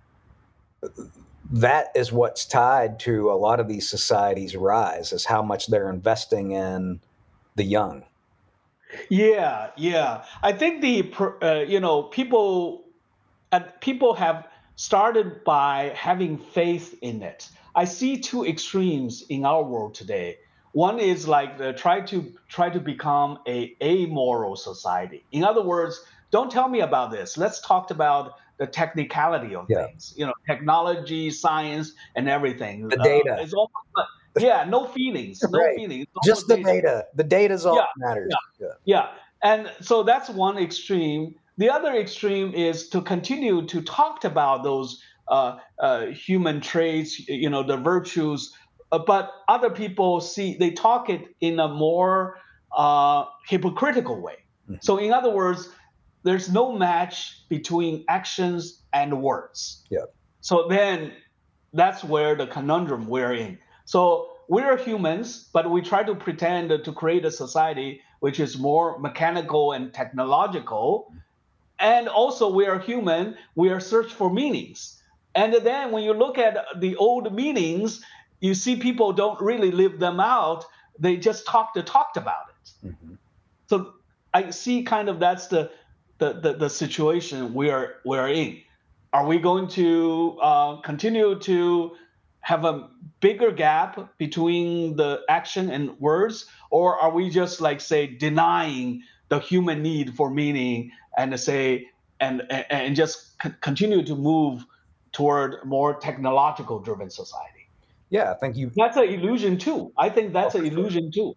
[1.50, 5.90] that is what's tied to a lot of these societies' rise is how much they're
[5.90, 7.00] investing in
[7.56, 8.04] the young.
[9.08, 10.24] Yeah, yeah.
[10.42, 12.84] I think the uh, you know people
[13.52, 17.48] uh, people have started by having faith in it.
[17.74, 20.38] I see two extremes in our world today.
[20.72, 25.24] One is like the, try to try to become a amoral society.
[25.32, 27.38] In other words, don't tell me about this.
[27.38, 29.86] Let's talk about the technicality of yeah.
[29.86, 30.14] things.
[30.16, 32.88] You know, technology, science, and everything.
[32.88, 33.34] The data.
[33.34, 34.06] Uh, it's almost like,
[34.38, 35.76] yeah, no feelings, no right.
[35.76, 36.06] feelings.
[36.24, 36.72] Just the data.
[36.72, 37.04] data.
[37.14, 38.32] The data is all yeah, that matters.
[38.58, 39.08] Yeah, yeah.
[39.42, 39.50] yeah.
[39.50, 41.36] And so that's one extreme.
[41.58, 47.50] The other extreme is to continue to talk about those uh, uh, human traits, you
[47.50, 48.52] know, the virtues
[48.92, 52.38] uh, but other people see they talk it in a more
[52.76, 54.36] uh, hypocritical way.
[54.68, 54.76] Mm-hmm.
[54.80, 55.68] So in other words,
[56.22, 59.84] there's no match between actions and words.
[59.90, 60.06] Yeah.
[60.40, 61.12] So then
[61.72, 63.58] that's where the conundrum we're in.
[63.84, 68.98] So we're humans, but we try to pretend to create a society which is more
[68.98, 71.12] mechanical and technological.
[71.78, 75.02] And also we are human, we are search for meanings.
[75.34, 78.02] And then when you look at the old meanings,
[78.40, 80.64] you see people don't really live them out.
[80.98, 82.86] They just talked talked about it.
[82.86, 83.14] Mm-hmm.
[83.68, 83.94] So
[84.32, 85.70] I see kind of that's the
[86.18, 88.60] the, the, the situation we're we're in.
[89.12, 91.96] Are we going to uh, continue to
[92.40, 92.88] have a
[93.20, 99.38] bigger gap between the action and words, or are we just like say denying the
[99.40, 101.88] human need for meaning and say
[102.20, 104.64] and and, just continue to move
[105.12, 107.68] toward more technological driven society?
[108.10, 108.70] Yeah, thank you.
[108.76, 109.92] That's an illusion too.
[109.98, 111.34] I think that's oh, an illusion too.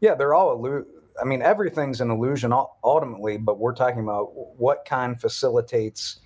[0.00, 0.86] Yeah, they're all illusion.
[1.20, 6.20] I mean, everything's an illusion ultimately, but we're talking about what kind facilitates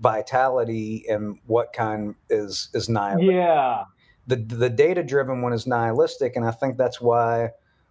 [0.00, 3.34] vitality and what kind is is nihilistic.
[3.34, 3.84] Yeah.
[4.26, 7.50] The the data driven one is nihilistic, and I think that's why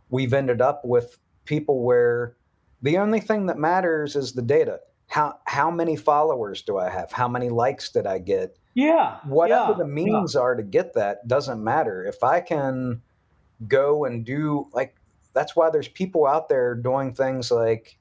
[0.09, 2.35] we've ended up with people where
[2.81, 4.79] the only thing that matters is the data.
[5.07, 7.11] How how many followers do I have?
[7.11, 8.57] How many likes did I get?
[8.73, 9.19] Yeah.
[9.25, 10.41] Whatever yeah, the means yeah.
[10.41, 12.05] are to get that doesn't matter.
[12.05, 13.01] If I can
[13.67, 14.95] go and do like
[15.33, 17.97] that's why there's people out there doing things like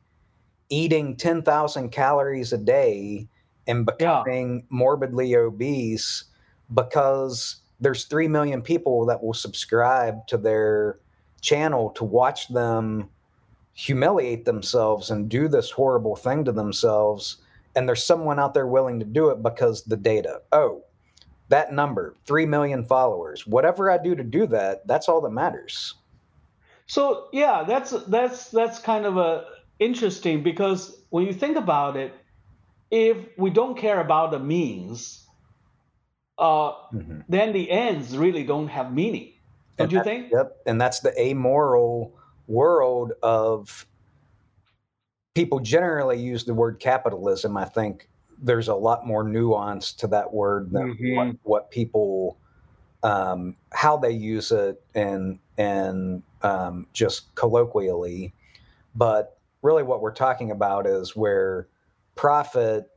[0.68, 3.28] eating 10,000 calories a day
[3.66, 4.62] and becoming yeah.
[4.70, 6.24] morbidly obese
[6.72, 10.98] because there's 3 million people that will subscribe to their
[11.40, 13.08] channel to watch them
[13.80, 17.38] humiliate themselves and do this horrible thing to themselves
[17.74, 20.42] and there's someone out there willing to do it because the data.
[20.52, 20.84] Oh,
[21.48, 23.46] that number, 3 million followers.
[23.46, 25.94] Whatever I do to do that, that's all that matters.
[26.86, 29.44] So, yeah, that's that's that's kind of a
[29.78, 32.12] interesting because when you think about it,
[32.90, 35.24] if we don't care about the means,
[36.36, 37.20] uh, mm-hmm.
[37.28, 39.32] then the ends really don't have meaning.
[39.76, 40.32] Don't and you that, think?
[40.32, 40.56] Yep.
[40.66, 42.18] And that's the amoral
[42.50, 43.86] world of
[45.34, 47.56] people generally use the word capitalism.
[47.56, 48.08] I think
[48.42, 51.16] there's a lot more nuance to that word than mm-hmm.
[51.16, 52.38] what, what, people
[53.02, 58.34] um, how they use it and and um, just colloquially.
[58.94, 61.68] But really, what we're talking about is where
[62.16, 62.90] profit,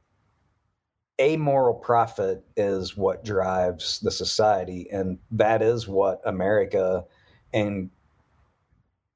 [1.21, 7.05] amoral profit, is what drives the society, and that is what America
[7.53, 7.91] and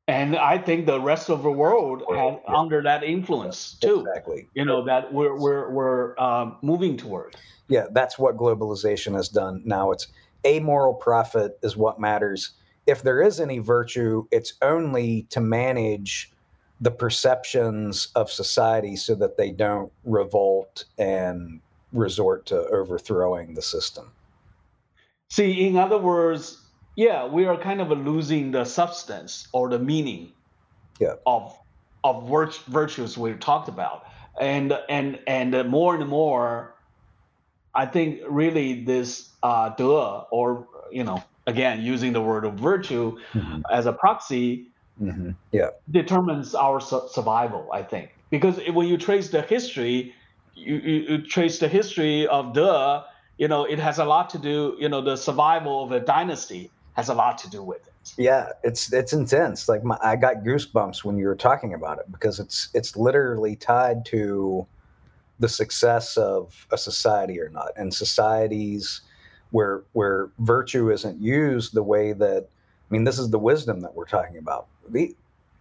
[0.08, 2.56] and I think the rest of the world had yeah.
[2.56, 4.06] under that influence too.
[4.08, 4.48] Exactly.
[4.54, 7.36] You know that we're we're we're um, moving toward.
[7.68, 9.62] Yeah, that's what globalization has done.
[9.66, 10.08] Now it's
[10.46, 12.52] amoral profit is what matters.
[12.86, 16.32] If there is any virtue, it's only to manage
[16.80, 21.60] the perceptions of society so that they don't revolt and
[21.92, 24.12] resort to overthrowing the system.
[25.30, 26.67] See, in other words,
[26.98, 30.32] yeah, we are kind of losing the substance or the meaning
[31.00, 31.14] yeah.
[31.26, 31.58] of
[32.04, 34.08] of virt- virtues we talked about,
[34.42, 36.74] and and and more and more,
[37.76, 43.20] I think really this uh, de or you know again using the word of virtue
[43.34, 43.62] mm-hmm.
[43.72, 44.66] as a proxy,
[45.00, 45.32] mm-hmm.
[45.52, 47.70] yeah, determines our su- survival.
[47.72, 50.16] I think because when you trace the history,
[50.56, 53.04] you, you, you trace the history of de
[53.38, 56.72] you know, it has a lot to do, you know, the survival of a dynasty
[56.98, 57.94] has a lot to do with it.
[58.18, 59.70] Yeah, it's it's intense.
[59.70, 63.56] Like my, I got goosebumps when you were talking about it because it's it's literally
[63.56, 64.66] tied to
[65.40, 67.70] the success of a society or not.
[67.76, 69.02] And societies
[69.52, 72.48] where where virtue isn't used the way that
[72.90, 74.68] I mean, this is the wisdom that we're talking about.
[74.90, 75.16] The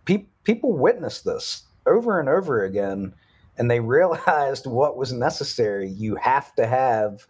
[0.07, 3.12] pe- people witness this over and over again,
[3.59, 5.91] and they realized what was necessary.
[5.91, 7.26] You have to have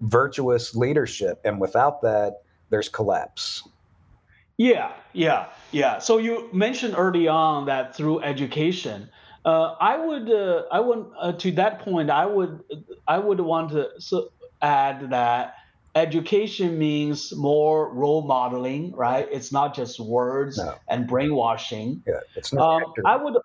[0.00, 2.43] virtuous leadership, and without that,
[2.74, 3.68] there's collapse.
[4.56, 6.00] Yeah, yeah, yeah.
[6.00, 9.08] So you mentioned early on that through education,
[9.44, 12.64] uh, I would, uh, I would, uh, to that point, I would,
[13.06, 14.28] I would want to
[14.60, 15.54] add that
[15.94, 19.28] education means more role modeling, right?
[19.30, 20.74] It's not just words no.
[20.88, 22.02] and brainwashing.
[22.08, 22.82] Yeah, it's not.
[22.82, 23.36] Um, I would,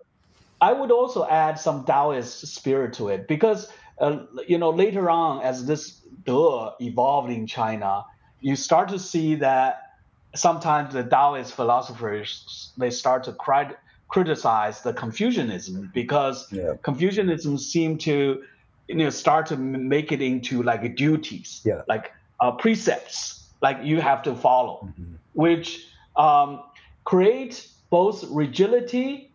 [0.59, 5.43] I would also add some Taoist spirit to it because, uh, you know, later on
[5.43, 8.05] as this De evolved in China,
[8.41, 9.93] you start to see that
[10.35, 13.75] sometimes the Taoist philosophers they start to cri-
[14.07, 16.73] criticize the Confucianism because yeah.
[16.81, 18.43] Confucianism seemed to
[18.87, 21.81] you know start to make it into like duties, yeah.
[21.87, 25.15] like uh, precepts, like you have to follow, mm-hmm.
[25.33, 26.63] which um,
[27.03, 29.31] create both rigidity.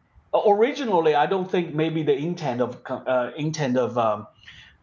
[0.47, 4.27] Originally, I don't think maybe the intent of uh, intent of um,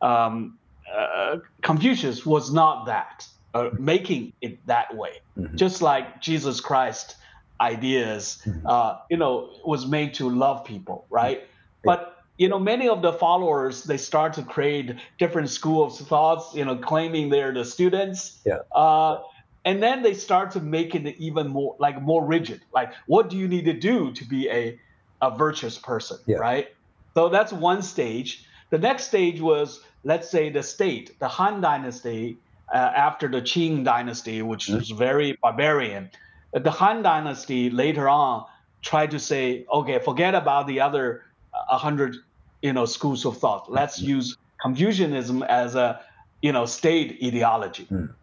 [0.01, 0.57] um,
[0.93, 5.21] uh, Confucius was not that uh, making it that way.
[5.37, 5.55] Mm-hmm.
[5.55, 7.15] Just like Jesus Christ
[7.59, 8.65] ideas, mm-hmm.
[8.65, 11.41] uh, you know, was made to love people, right?
[11.41, 11.85] Mm-hmm.
[11.85, 16.55] But you know, many of the followers they start to create different schools of thoughts,
[16.55, 18.39] you know, claiming they're the students.
[18.45, 18.59] Yeah.
[18.71, 19.19] Uh,
[19.63, 22.61] and then they start to make it even more like more rigid.
[22.73, 24.79] Like, what do you need to do to be a
[25.21, 26.37] a virtuous person, yeah.
[26.37, 26.73] right?
[27.13, 28.45] So that's one stage.
[28.71, 32.37] The next stage was, let's say, the state, the Han Dynasty
[32.73, 34.77] uh, after the Qin dynasty, which mm-hmm.
[34.77, 36.09] was very barbarian.
[36.53, 38.45] The Han dynasty later on
[38.81, 42.17] tried to say, okay, forget about the other uh, hundred,
[42.61, 43.71] you know, schools of thought.
[43.71, 44.09] Let's mm-hmm.
[44.09, 46.01] use Confucianism as a,
[46.41, 47.85] you know, state ideology.
[47.85, 48.13] Mm.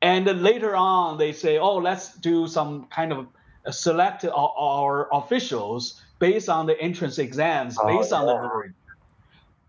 [0.00, 3.26] And then later on, they say, oh, let's do some kind of
[3.70, 8.34] select our, our officials based on the entrance exams, oh, based on yeah.
[8.34, 8.72] the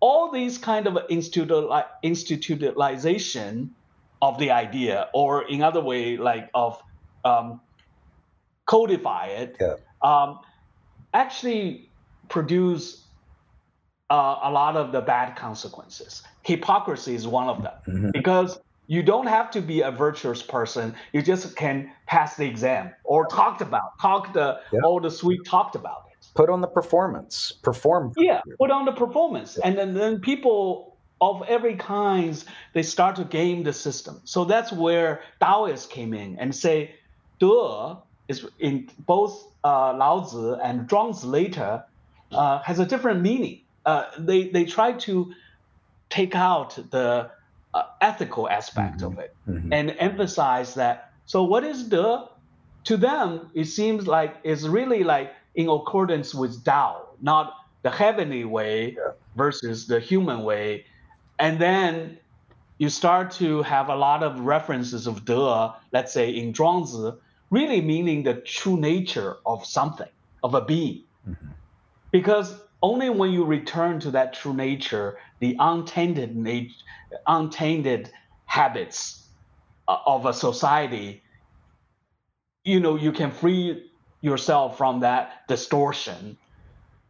[0.01, 3.69] all these kind of institutionalization
[4.21, 6.81] of the idea, or in other way, like of
[7.23, 7.61] um,
[8.65, 9.75] codify it, yeah.
[10.01, 10.39] um,
[11.13, 11.89] actually
[12.27, 13.05] produce
[14.09, 16.23] uh, a lot of the bad consequences.
[16.43, 18.09] Hypocrisy is one of them mm-hmm.
[18.11, 20.95] because you don't have to be a virtuous person.
[21.13, 24.79] You just can pass the exam or talked about, talk the yeah.
[24.83, 26.27] all the sweet talked about it.
[26.35, 28.13] Put on the performance, perform.
[28.17, 29.67] Yeah, put on the performance, yeah.
[29.67, 30.88] and then then people
[31.21, 34.21] of every kinds, they start to game the system.
[34.23, 36.95] So that's where Taoists came in and say,
[37.39, 37.97] De
[38.27, 41.83] is in both uh, Lao Tzu and Zhuangzi later
[42.31, 43.61] uh, has a different meaning.
[43.85, 45.33] Uh, they they try to
[46.09, 47.31] take out the
[47.73, 49.13] uh, ethical aspect mm-hmm.
[49.13, 49.73] of it mm-hmm.
[49.73, 51.11] and emphasize that.
[51.25, 52.25] So what is De?
[52.85, 58.45] To them, it seems like it's really like in accordance with Tao, not the heavenly
[58.45, 59.11] way yeah.
[59.35, 60.85] versus the human way
[61.39, 62.17] and then
[62.77, 67.17] you start to have a lot of references of de, let's say in Zhuangzi,
[67.49, 70.07] really meaning the true nature of something,
[70.43, 71.03] of a being.
[71.27, 71.47] Mm-hmm.
[72.11, 76.73] Because only when you return to that true nature, the untainted nature,
[77.27, 78.11] untainted
[78.45, 79.27] habits
[79.87, 81.21] uh, of a society,
[82.63, 83.89] you know, you can free
[84.21, 86.37] yourself from that distortion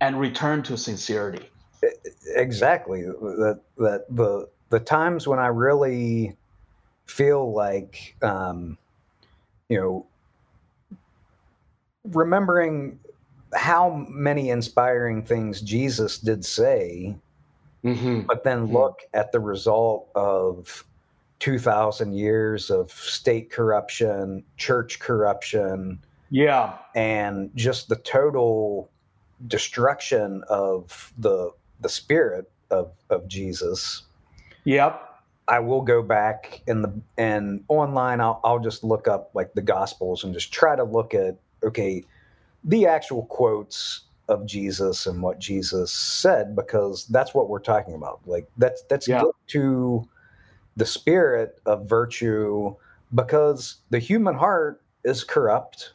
[0.01, 1.49] and return to sincerity
[2.35, 6.35] exactly that that the the times when I really
[7.05, 8.77] feel like um,
[9.69, 10.05] you know
[12.05, 12.99] remembering
[13.55, 17.15] how many inspiring things Jesus did say,
[17.83, 18.21] Mm-hmm.
[18.27, 18.73] but then Mhm.
[18.73, 20.85] look at the result of
[21.39, 26.77] 2,000 years of state corruption, church corruption, Yeah.
[26.93, 28.89] and just the total
[29.47, 34.03] destruction of the the spirit of, of Jesus.
[34.65, 35.05] Yep.
[35.47, 39.63] I will go back in the and online I'll I'll just look up like the
[39.63, 42.03] gospels and just try to look at okay
[42.63, 48.19] the actual quotes of Jesus and what Jesus said because that's what we're talking about.
[48.27, 49.23] Like that's that's Yeah.
[49.47, 50.07] to
[50.77, 52.75] the spirit of virtue
[53.15, 55.93] because the human heart is corrupt.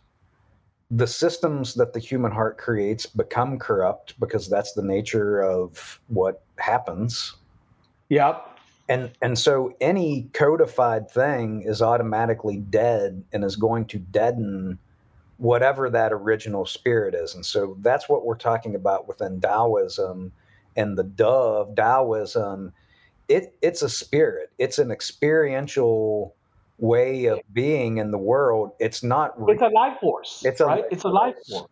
[0.90, 6.42] The systems that the human heart creates become corrupt because that's the nature of what
[6.58, 7.34] happens.
[8.10, 8.58] Yep.
[8.88, 14.78] and and so any codified thing is automatically dead and is going to deaden
[15.38, 17.34] whatever that original spirit is.
[17.34, 20.32] And so that's what we're talking about within taoism
[20.76, 22.72] and the dove, taoism.
[23.28, 24.52] It it's a spirit.
[24.58, 26.36] It's an experiential
[26.78, 30.42] way of being in the world it's not It's a life force.
[30.44, 30.82] It's a right.
[30.82, 31.68] life it's a life force.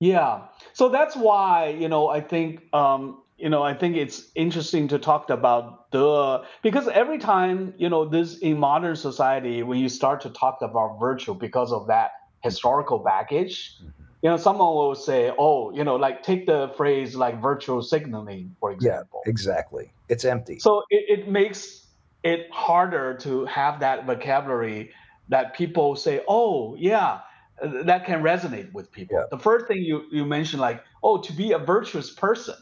[0.00, 0.46] Yeah.
[0.72, 4.98] So that's why you know I think um, you know I think it's interesting to
[4.98, 10.22] talk about the because every time you know this in modern society when you start
[10.22, 12.12] to talk about virtue because of that
[12.42, 13.76] historical baggage.
[13.82, 13.92] Mhm.
[14.22, 18.54] You know, someone will say, "Oh, you know, like take the phrase like virtual signaling,
[18.60, 21.79] for example." yeah example." exactly it's empty So it, it makes
[22.22, 24.90] it harder to have that vocabulary
[25.28, 27.20] that people say, oh, yeah,
[27.62, 29.16] that can resonate with people.
[29.18, 29.24] Yeah.
[29.30, 32.56] The first thing you, you mentioned, like, oh, to be a virtuous person,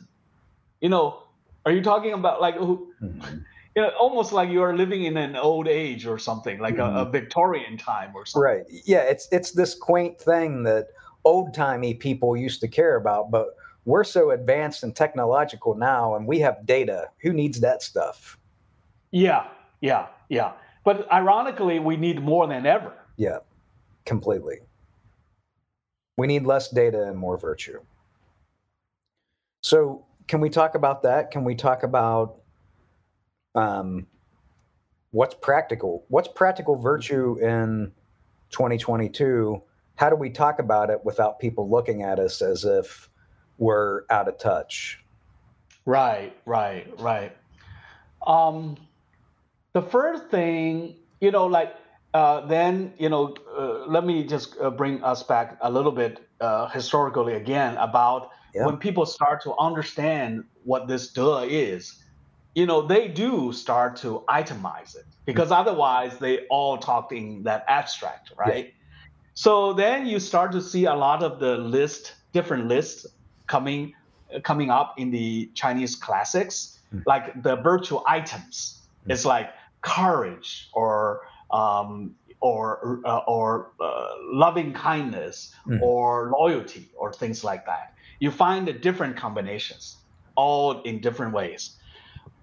[0.81, 1.23] you know,
[1.67, 3.45] are you talking about like, who- Mhm.
[3.77, 6.85] you know, almost like you are living in an old age or something, like a,
[6.85, 7.13] a Mm-hmm.
[7.13, 8.45] Victorian time or something?
[8.45, 8.63] Right.
[8.69, 10.89] Yeah, it's it's this quaint thing that
[11.25, 13.49] old timey people used to care about, but
[13.85, 17.11] we're so advanced and technological now and we have data.
[17.23, 18.38] Who needs that stuff?
[19.11, 19.47] Yeah,
[19.81, 20.53] yeah, yeah.
[20.85, 22.93] But ironically, we need more than ever.
[23.17, 23.39] Yeah,
[24.05, 24.61] completely.
[26.17, 27.81] We need less data and more virtue.
[29.63, 31.31] So, can we talk about that?
[31.31, 32.37] Can we talk about
[33.55, 34.07] um,
[35.11, 36.05] what's practical?
[36.09, 37.93] What's practical virtue in
[38.51, 39.63] 2022?
[39.97, 43.11] How do we talk about it without people looking at us as if
[43.59, 45.05] we're out of touch?
[45.85, 47.37] Right, right, right.
[48.27, 48.77] Um,
[49.75, 51.75] the first thing, you know, like
[52.15, 56.21] uh, then, you know, uh, let me just uh, bring us back a little bit
[56.41, 58.65] uh, historically again about Yeah.
[58.67, 61.95] when people start to understand what this De is.
[62.55, 67.65] You know, they do start to itemize it because otherwise they all talked in that
[67.69, 68.73] abstract, right?
[69.35, 73.07] So then you start to see a lot of the list, different lists
[73.47, 73.93] coming
[74.43, 77.03] coming up in the Chinese classics, Mm.
[77.07, 78.78] like the virtue items.
[79.09, 79.13] Mm.
[79.13, 79.51] It's like
[79.83, 85.81] courage or um, or uh, or uh, loving kindness Mhm.
[85.83, 87.95] or loyalty or things like that.
[88.21, 89.97] You find the different combinations,
[90.37, 91.77] all in different ways.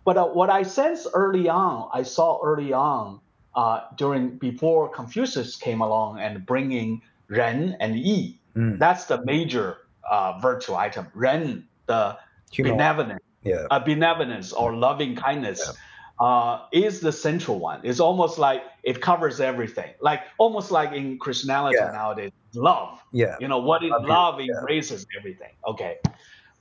[0.03, 3.19] But uh, what I sensed early on, I saw early on
[3.55, 8.39] uh, during before Confucius came along and bringing ren and yi.
[8.55, 8.79] Mm.
[8.79, 9.77] That's the major
[10.09, 11.07] uh, virtue item.
[11.13, 12.17] Ren, the
[12.51, 15.71] Human, benevolent, yeah, uh, benevolence or loving kindness
[16.19, 17.81] uh, is the central one.
[17.83, 19.91] It's almost like it covers everything.
[19.99, 21.91] Like almost like in Christianity yeah.
[21.91, 23.01] nowadays, love.
[23.11, 23.35] Yeah.
[23.39, 24.57] You know what is love, love yeah.
[24.57, 25.51] embraces everything.
[25.67, 25.97] Okay,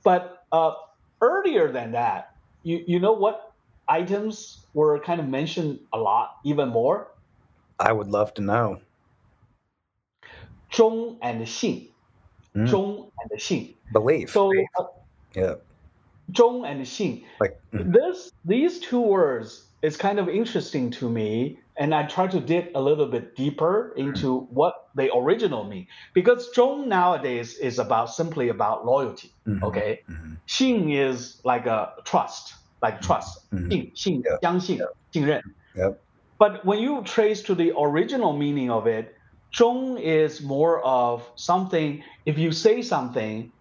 [0.03, 0.73] but uh,
[1.21, 3.53] earlier than that, you you know what
[3.87, 7.07] items were kind of mentioned a lot, even more.
[7.79, 8.79] I would love to know.
[10.71, 11.87] Zhong and Xin.
[12.55, 12.67] Mm.
[12.67, 13.73] Zhong and Xin.
[13.93, 14.31] Belief.
[14.31, 14.51] So.
[14.51, 14.83] Uh,
[15.33, 15.55] yeah
[16.32, 21.58] 忠 and 信 like mm, this these two words is kind of interesting to me
[21.78, 26.48] and i try to dig a little bit deeper into what they original mean because
[26.54, 32.54] zhong nowadays is about simply about loyalty mhm, okay mhm, xing is like a trust
[32.82, 33.68] like trust mhm.
[33.70, 34.38] 信信 Yeah.
[34.40, 34.78] 相信
[35.12, 35.42] 信任
[35.74, 35.98] Yep.
[36.38, 39.14] but when you trace to the original meaning of it
[39.54, 43.52] zhong is more of something if you say something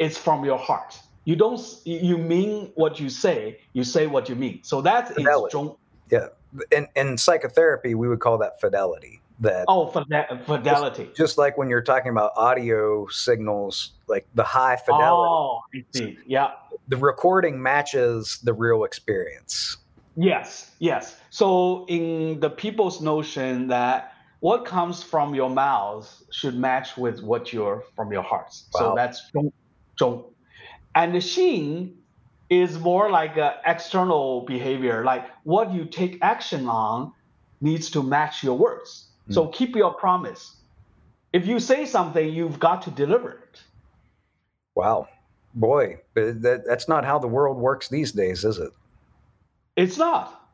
[0.00, 0.98] it's from your heart.
[1.25, 5.71] you don't you mean what you say you say what you mean so that's fidelity.
[6.11, 6.27] yeah
[6.71, 11.67] in, in psychotherapy we would call that fidelity that oh fidelity just, just, like when
[11.67, 16.51] you're talking about audio signals like the high fidelity oh i see yeah
[16.87, 19.77] the recording matches the real experience
[20.15, 26.97] yes yes so in the people's notion that what comes from your mouth should match
[26.97, 28.53] with what you're from your heart.
[28.73, 28.79] wow.
[28.79, 29.31] so that's
[29.97, 30.25] don't.
[30.95, 31.93] And the Xin
[32.49, 37.11] is more like an external behavior, like what you take action on
[37.61, 39.09] needs to match your words.
[39.29, 39.33] Mm.
[39.33, 40.55] So keep your promise.
[41.33, 43.61] If you say something, you've got to deliver it.
[44.75, 45.09] Wow.
[45.53, 48.71] Boy, that, that's not how the world works these days, is it?
[49.75, 50.49] It's not.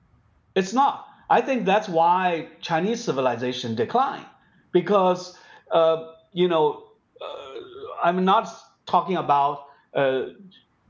[0.56, 1.08] It's not.
[1.30, 4.26] I think that's why Chinese civilization declined
[4.72, 5.38] because,
[5.72, 6.84] uh, you know,
[7.22, 8.50] uh, I'm not
[8.86, 10.24] talking about uh,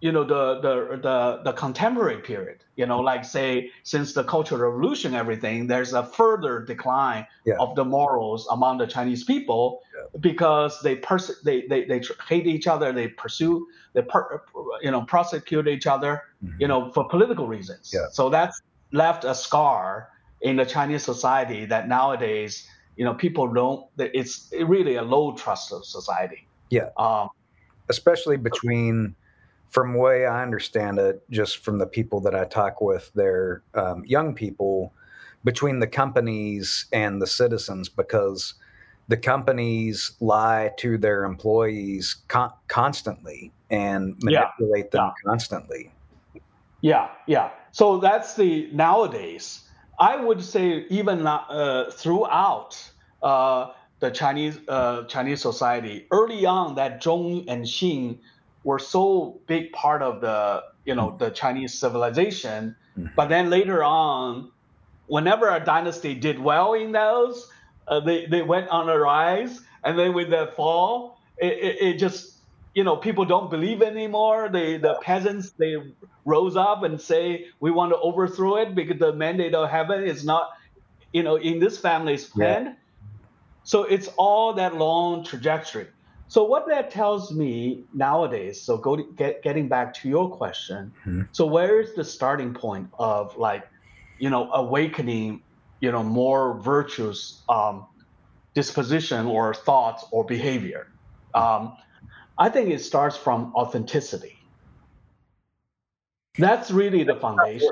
[0.02, 4.60] you know the, the the the contemporary period you know like say since the cultural
[4.60, 7.54] revolution everything there's a further decline yeah.
[7.60, 10.20] of the morals among the chinese people yeah.
[10.20, 14.42] because they pers- they, they they hate each other they pursue they per-
[14.82, 16.60] you know prosecute each other mm-hmm.
[16.60, 18.08] you know for political reasons yeah.
[18.12, 20.10] so that's left a scar
[20.42, 25.72] in the chinese society that nowadays you know people don't it's really a low trust
[25.72, 27.30] of society yeah um,
[27.92, 29.16] especially between
[29.70, 34.04] from way I understand it, just from the people that I talk with, they're um,
[34.06, 34.94] young people
[35.44, 38.54] between the companies and the citizens because
[39.08, 45.30] the companies lie to their employees con- constantly and manipulate yeah, them yeah.
[45.30, 45.92] constantly.
[46.82, 47.50] Yeah, yeah.
[47.72, 49.68] So that's the nowadays.
[50.00, 52.82] I would say even uh, throughout
[53.22, 53.72] uh,
[54.02, 58.18] the Chinese uh, Chinese society, early on, that Zhong and Xin
[58.64, 62.76] were so big part of the you know the Chinese civilization.
[62.98, 63.14] Mm-hmm.
[63.16, 64.52] But then later on,
[65.08, 67.48] whenever a dynasty did well in those,
[67.88, 71.98] uh, they they went on a rise, and then with the fall, it, it, it
[72.00, 72.38] just
[72.74, 74.50] you know people don't believe anymore.
[74.52, 75.76] They the peasants they
[76.26, 80.26] rose up and say we want to overthrow it because the mandate of heaven is
[80.26, 80.50] not
[81.14, 82.66] you know in this family's plan.
[82.66, 82.74] Yeah.
[83.64, 85.88] So it's all that long trajectory.
[86.28, 90.94] So what that tells me nowadays, so go to, get, getting back to your question,
[91.02, 91.24] mm-hmm.
[91.34, 93.68] so where is the starting point of like,
[94.18, 95.42] you know, awakening,
[95.82, 97.86] you know, more virtuous um,
[98.54, 100.88] disposition or thoughts or behavior?
[101.34, 101.76] Um,
[102.38, 104.38] I think it starts from authenticity.
[106.38, 107.72] That's really the foundation.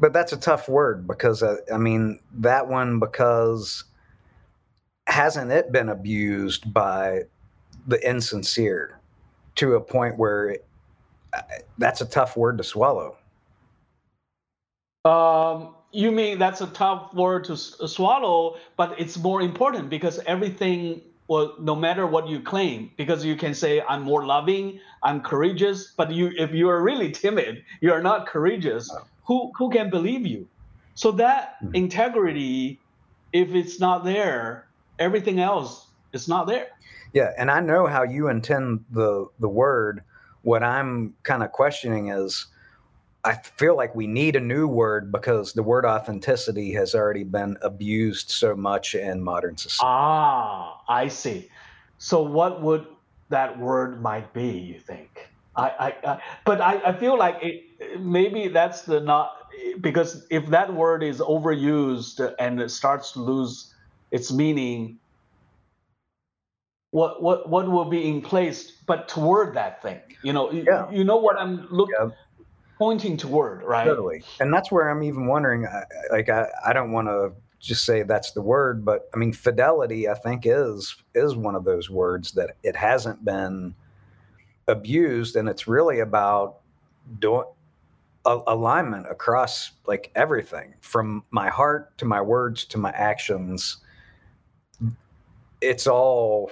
[0.00, 3.84] But that's a tough word because uh, I mean that one because
[5.08, 7.22] hasn't it been abused by
[7.86, 9.00] the insincere
[9.56, 10.66] to a point where it,
[11.32, 11.40] uh,
[11.78, 13.16] that's a tough word to swallow.
[15.04, 20.20] Um, you mean that's a tough word to s- swallow, but it's more important because
[20.26, 25.22] everything, well, no matter what you claim, because you can say I'm more loving, I'm
[25.22, 28.94] courageous, but you, if you are really timid, you are not courageous.
[29.24, 30.46] Who who can believe you?
[30.94, 31.74] So that mm-hmm.
[31.74, 32.80] integrity,
[33.32, 34.67] if it's not there,
[34.98, 36.68] everything else is not there.
[37.12, 40.02] Yeah, and I know how you intend the the word.
[40.42, 42.46] What I'm kind of questioning is
[43.24, 47.56] I feel like we need a new word because the word authenticity has already been
[47.62, 49.86] abused so much in modern society.
[49.86, 51.50] Ah, I see.
[51.98, 52.86] So what would
[53.28, 55.28] that word might be, you think?
[55.56, 55.68] I,
[56.04, 59.32] I, I but I, I feel like it, maybe that's the not
[59.80, 63.74] because if that word is overused and it starts to lose
[64.10, 64.98] its meaning,
[66.90, 70.90] what what what will be in place but toward that thing you know yeah.
[70.90, 72.08] you, you know what i'm looking yeah.
[72.78, 75.66] pointing toward right totally and that's where i'm even wondering
[76.10, 80.08] like i, I don't want to just say that's the word but i mean fidelity
[80.08, 83.74] i think is is one of those words that it hasn't been
[84.66, 86.60] abused and it's really about
[87.18, 87.44] doing
[88.24, 93.78] alignment across like everything from my heart to my words to my actions
[95.60, 96.50] it's all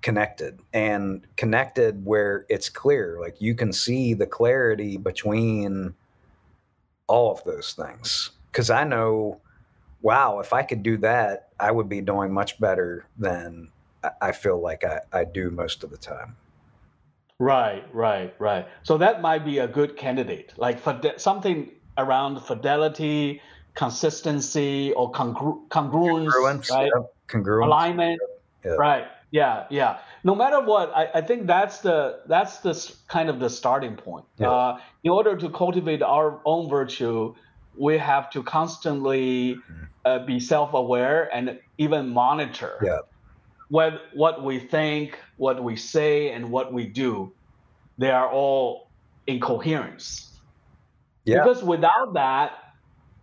[0.00, 5.94] connected and connected where it's clear like you can see the clarity between
[7.08, 8.30] all of those things.
[8.50, 9.40] Because i know
[10.00, 13.68] wow if i could do that i would be doing much better than
[14.22, 16.36] i feel like i, I do most of the time.
[17.40, 18.66] Right right right.
[18.82, 23.40] So that might be a good candidate like for something around fidelity
[23.74, 26.90] consistency or congru- congruence, congruence right?
[27.28, 27.66] congruence.
[27.66, 28.20] Alignment
[28.64, 29.98] right yeah, yeah.
[30.24, 34.24] No matter what, I, I think that's the that's the kind of the starting point.
[34.38, 34.50] Yeah.
[34.50, 37.34] Uh, in order to cultivate our own virtue,
[37.76, 39.84] we have to constantly mm-hmm.
[40.04, 42.98] uh, be self-aware and even monitor yeah.
[43.68, 47.32] what what we think, what we say, and what we do.
[47.98, 48.88] They are all
[49.26, 50.38] incoherence.
[51.24, 51.42] Yeah.
[51.42, 52.52] Because without that,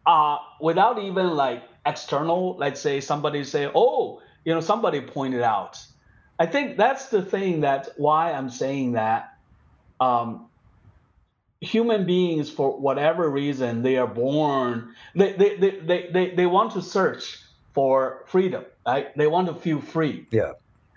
[0.06, 5.84] uh, without even like external, let's say somebody say, "Oh, you know somebody pointed out.
[6.39, 9.38] I think that's the thing that why I'm saying that
[10.00, 10.48] um,
[11.62, 16.74] human beings, for whatever reason, they are born, they, they, they, they, they, they want
[16.74, 17.39] to search
[17.74, 19.16] for freedom, right?
[19.18, 20.28] They want to feel free.
[20.32, 20.54] Yeah.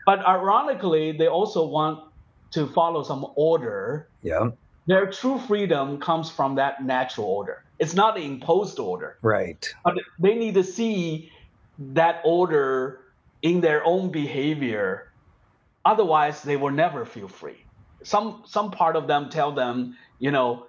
[0.07, 2.05] But ironically, they also want
[2.53, 4.09] to follow some order.
[4.23, 4.51] Yeah.
[4.87, 7.65] Their true freedom comes from that natural order.
[7.79, 9.19] It's not the imposed order.
[9.23, 9.73] Right.
[9.85, 11.31] But they need to see
[11.79, 13.01] that order
[13.43, 15.13] in their own behavior.
[15.85, 17.67] Otherwise, they will never feel free.
[18.05, 20.67] Some some part of them tell them, you know,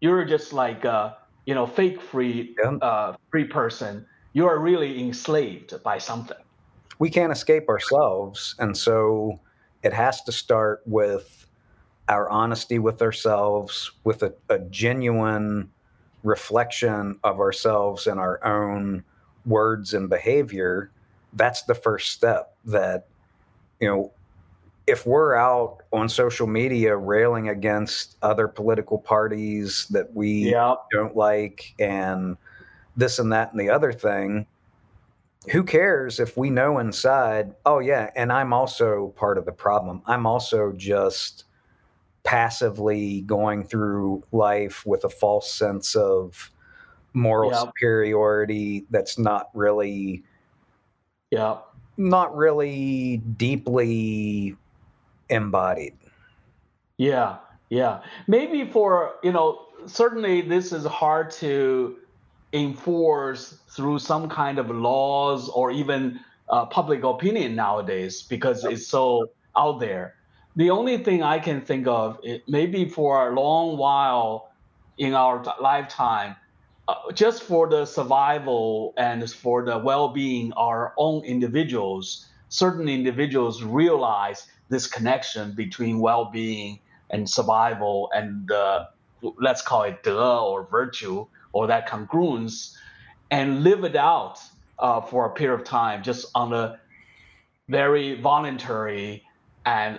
[0.00, 1.16] you're just like a
[1.46, 2.72] you know fake free Yeah.
[2.82, 4.06] uh, free person.
[4.32, 6.36] You are really enslaved by something.
[6.98, 9.40] we can't escape ourselves and so
[9.82, 11.46] it has to start with
[12.08, 15.70] our honesty with ourselves with a, a genuine
[16.22, 19.04] reflection of ourselves and our own
[19.44, 20.90] words and behavior
[21.34, 23.06] that's the first step that
[23.80, 24.12] you know
[24.86, 30.74] if we're out on social media railing against other political parties that we Yeah.
[30.92, 32.36] don't like and
[32.96, 34.46] this and that and the other thing
[35.50, 40.02] who cares if we know inside oh yeah and i'm also part of the problem
[40.06, 41.44] i'm also just
[42.24, 46.50] passively going through life with a false sense of
[47.12, 47.60] moral Yeah.
[47.60, 50.24] superiority that's not really
[51.30, 51.58] Yeah.
[51.96, 54.56] not really deeply
[55.28, 55.94] embodied
[56.98, 58.02] Yeah, yeah.
[58.26, 61.96] Maybe for, you know, certainly this is hard to
[62.52, 69.30] enforce through some kind of laws or even uh, public opinion nowadays because it's so
[69.56, 70.14] out there.
[70.54, 74.50] The only thing I can think of, it, maybe for a long while
[74.96, 76.36] in our lifetime,
[76.88, 84.46] uh, just for the survival and for the well-being our own individuals, certain individuals realize
[84.68, 86.78] this connection between well-being
[87.10, 88.86] and survival and uh,
[89.38, 92.76] let's call it de or virtue or that congruence
[93.30, 94.38] and live it out
[94.78, 96.78] uh, for a period of time just on a
[97.68, 99.24] very voluntary
[99.64, 99.98] and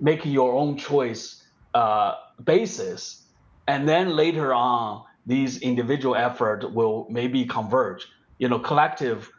[0.00, 2.14] making your own choice uh,
[2.44, 3.22] basis.
[3.66, 8.06] And then later on these individual effort will maybe converge.
[8.38, 9.30] You know collective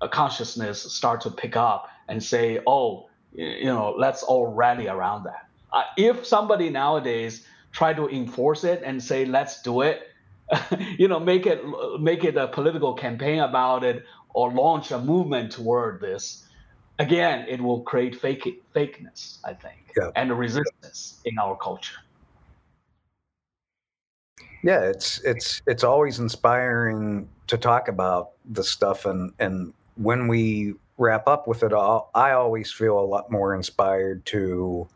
[0.00, 5.24] uh, consciousness start to pick up and say oh you know let's all rally around
[5.24, 5.42] that.
[5.72, 10.02] Uh, if somebody nowadays try to enforce it and say let's do it
[10.98, 11.60] you know make it
[12.00, 16.44] make it a political campaign about it or launch a movement toward this
[16.98, 20.10] again it will create fake fakeness i think Yeah.
[20.16, 21.96] and resistance in our culture
[24.62, 30.74] yeah it's it's it's always inspiring to talk about the stuff and and when we
[30.96, 34.88] wrap up with it all i always feel a lot more inspired to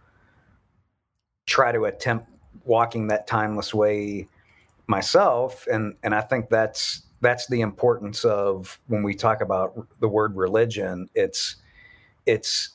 [1.47, 2.27] try to attempt
[2.65, 4.27] walking that timeless way
[4.87, 10.09] myself and and i think that's that's the importance of when we talk about the
[10.09, 11.57] word religion it's
[12.27, 12.71] it's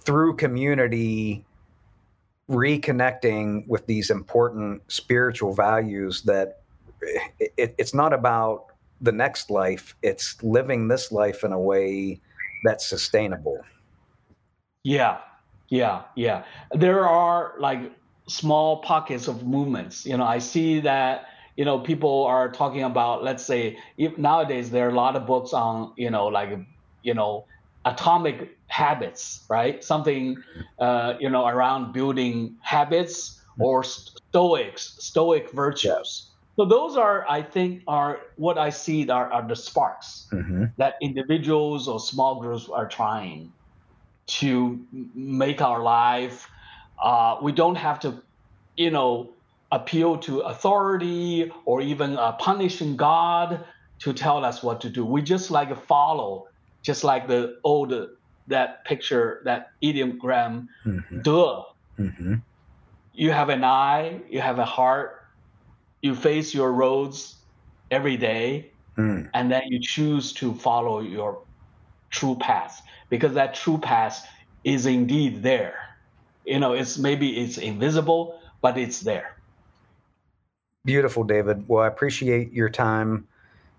[0.00, 1.44] through community
[2.48, 6.60] reconnecting with these important spiritual values that
[7.38, 8.66] it, it's not about
[9.00, 12.20] the next life it's living this life in a way
[12.64, 13.58] that's sustainable
[14.84, 15.18] Yeah,
[15.68, 16.44] yeah, yeah.
[16.72, 17.92] There are like
[18.28, 20.06] small pockets of movements.
[20.06, 21.26] You know, I see that,
[21.56, 25.26] you know, people are talking about, let's say, if nowadays there are a lot of
[25.26, 26.50] books on, you know, like,
[27.02, 27.44] you know,
[27.84, 29.82] atomic habits, right?
[29.82, 30.36] Something,
[30.78, 36.10] uh, you know, around building habits or stoics, stoic virtues.
[36.56, 40.94] So those are, I think, are what I see are, are the sparks hmm that
[41.02, 43.52] individuals or small groups are trying
[44.38, 46.46] to make our life.
[47.02, 48.22] Uh, we don't have to,
[48.76, 49.34] you know,
[49.70, 53.64] appeal to authority or even uh, punishing God
[54.02, 55.04] to tell us what to do.
[55.04, 56.44] We just like follow,
[56.84, 57.92] just like the old
[58.48, 61.62] that picture, that ideogram, hmm duh.
[61.96, 62.34] hmm
[63.14, 65.16] You have an eye, you have a heart,
[66.02, 67.36] you face your roads
[67.90, 69.30] every day, Mm.
[69.32, 71.38] and then you choose to follow your
[72.10, 74.26] true path because that true path
[74.64, 75.74] is indeed there
[76.44, 79.30] you know it's maybe it's invisible but it's there
[80.84, 81.68] Beautiful, David.
[81.68, 83.28] Well, I appreciate your time,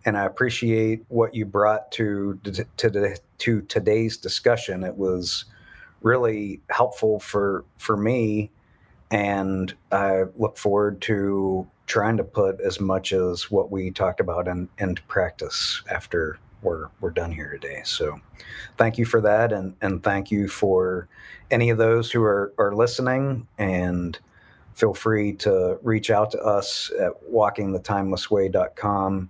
[0.05, 4.83] and I appreciate what you brought to to to today's discussion.
[4.83, 5.45] It was
[6.01, 8.51] really helpful for for me,
[9.11, 14.47] and I look forward to trying to put as much as what we talked about
[14.47, 17.81] in, into practice after we're we're done here today.
[17.83, 18.19] So,
[18.77, 21.07] thank you for that, and and thank you for
[21.51, 23.47] any of those who are are listening.
[23.57, 24.17] And
[24.73, 29.29] feel free to reach out to us at walkingthetimelessway.com.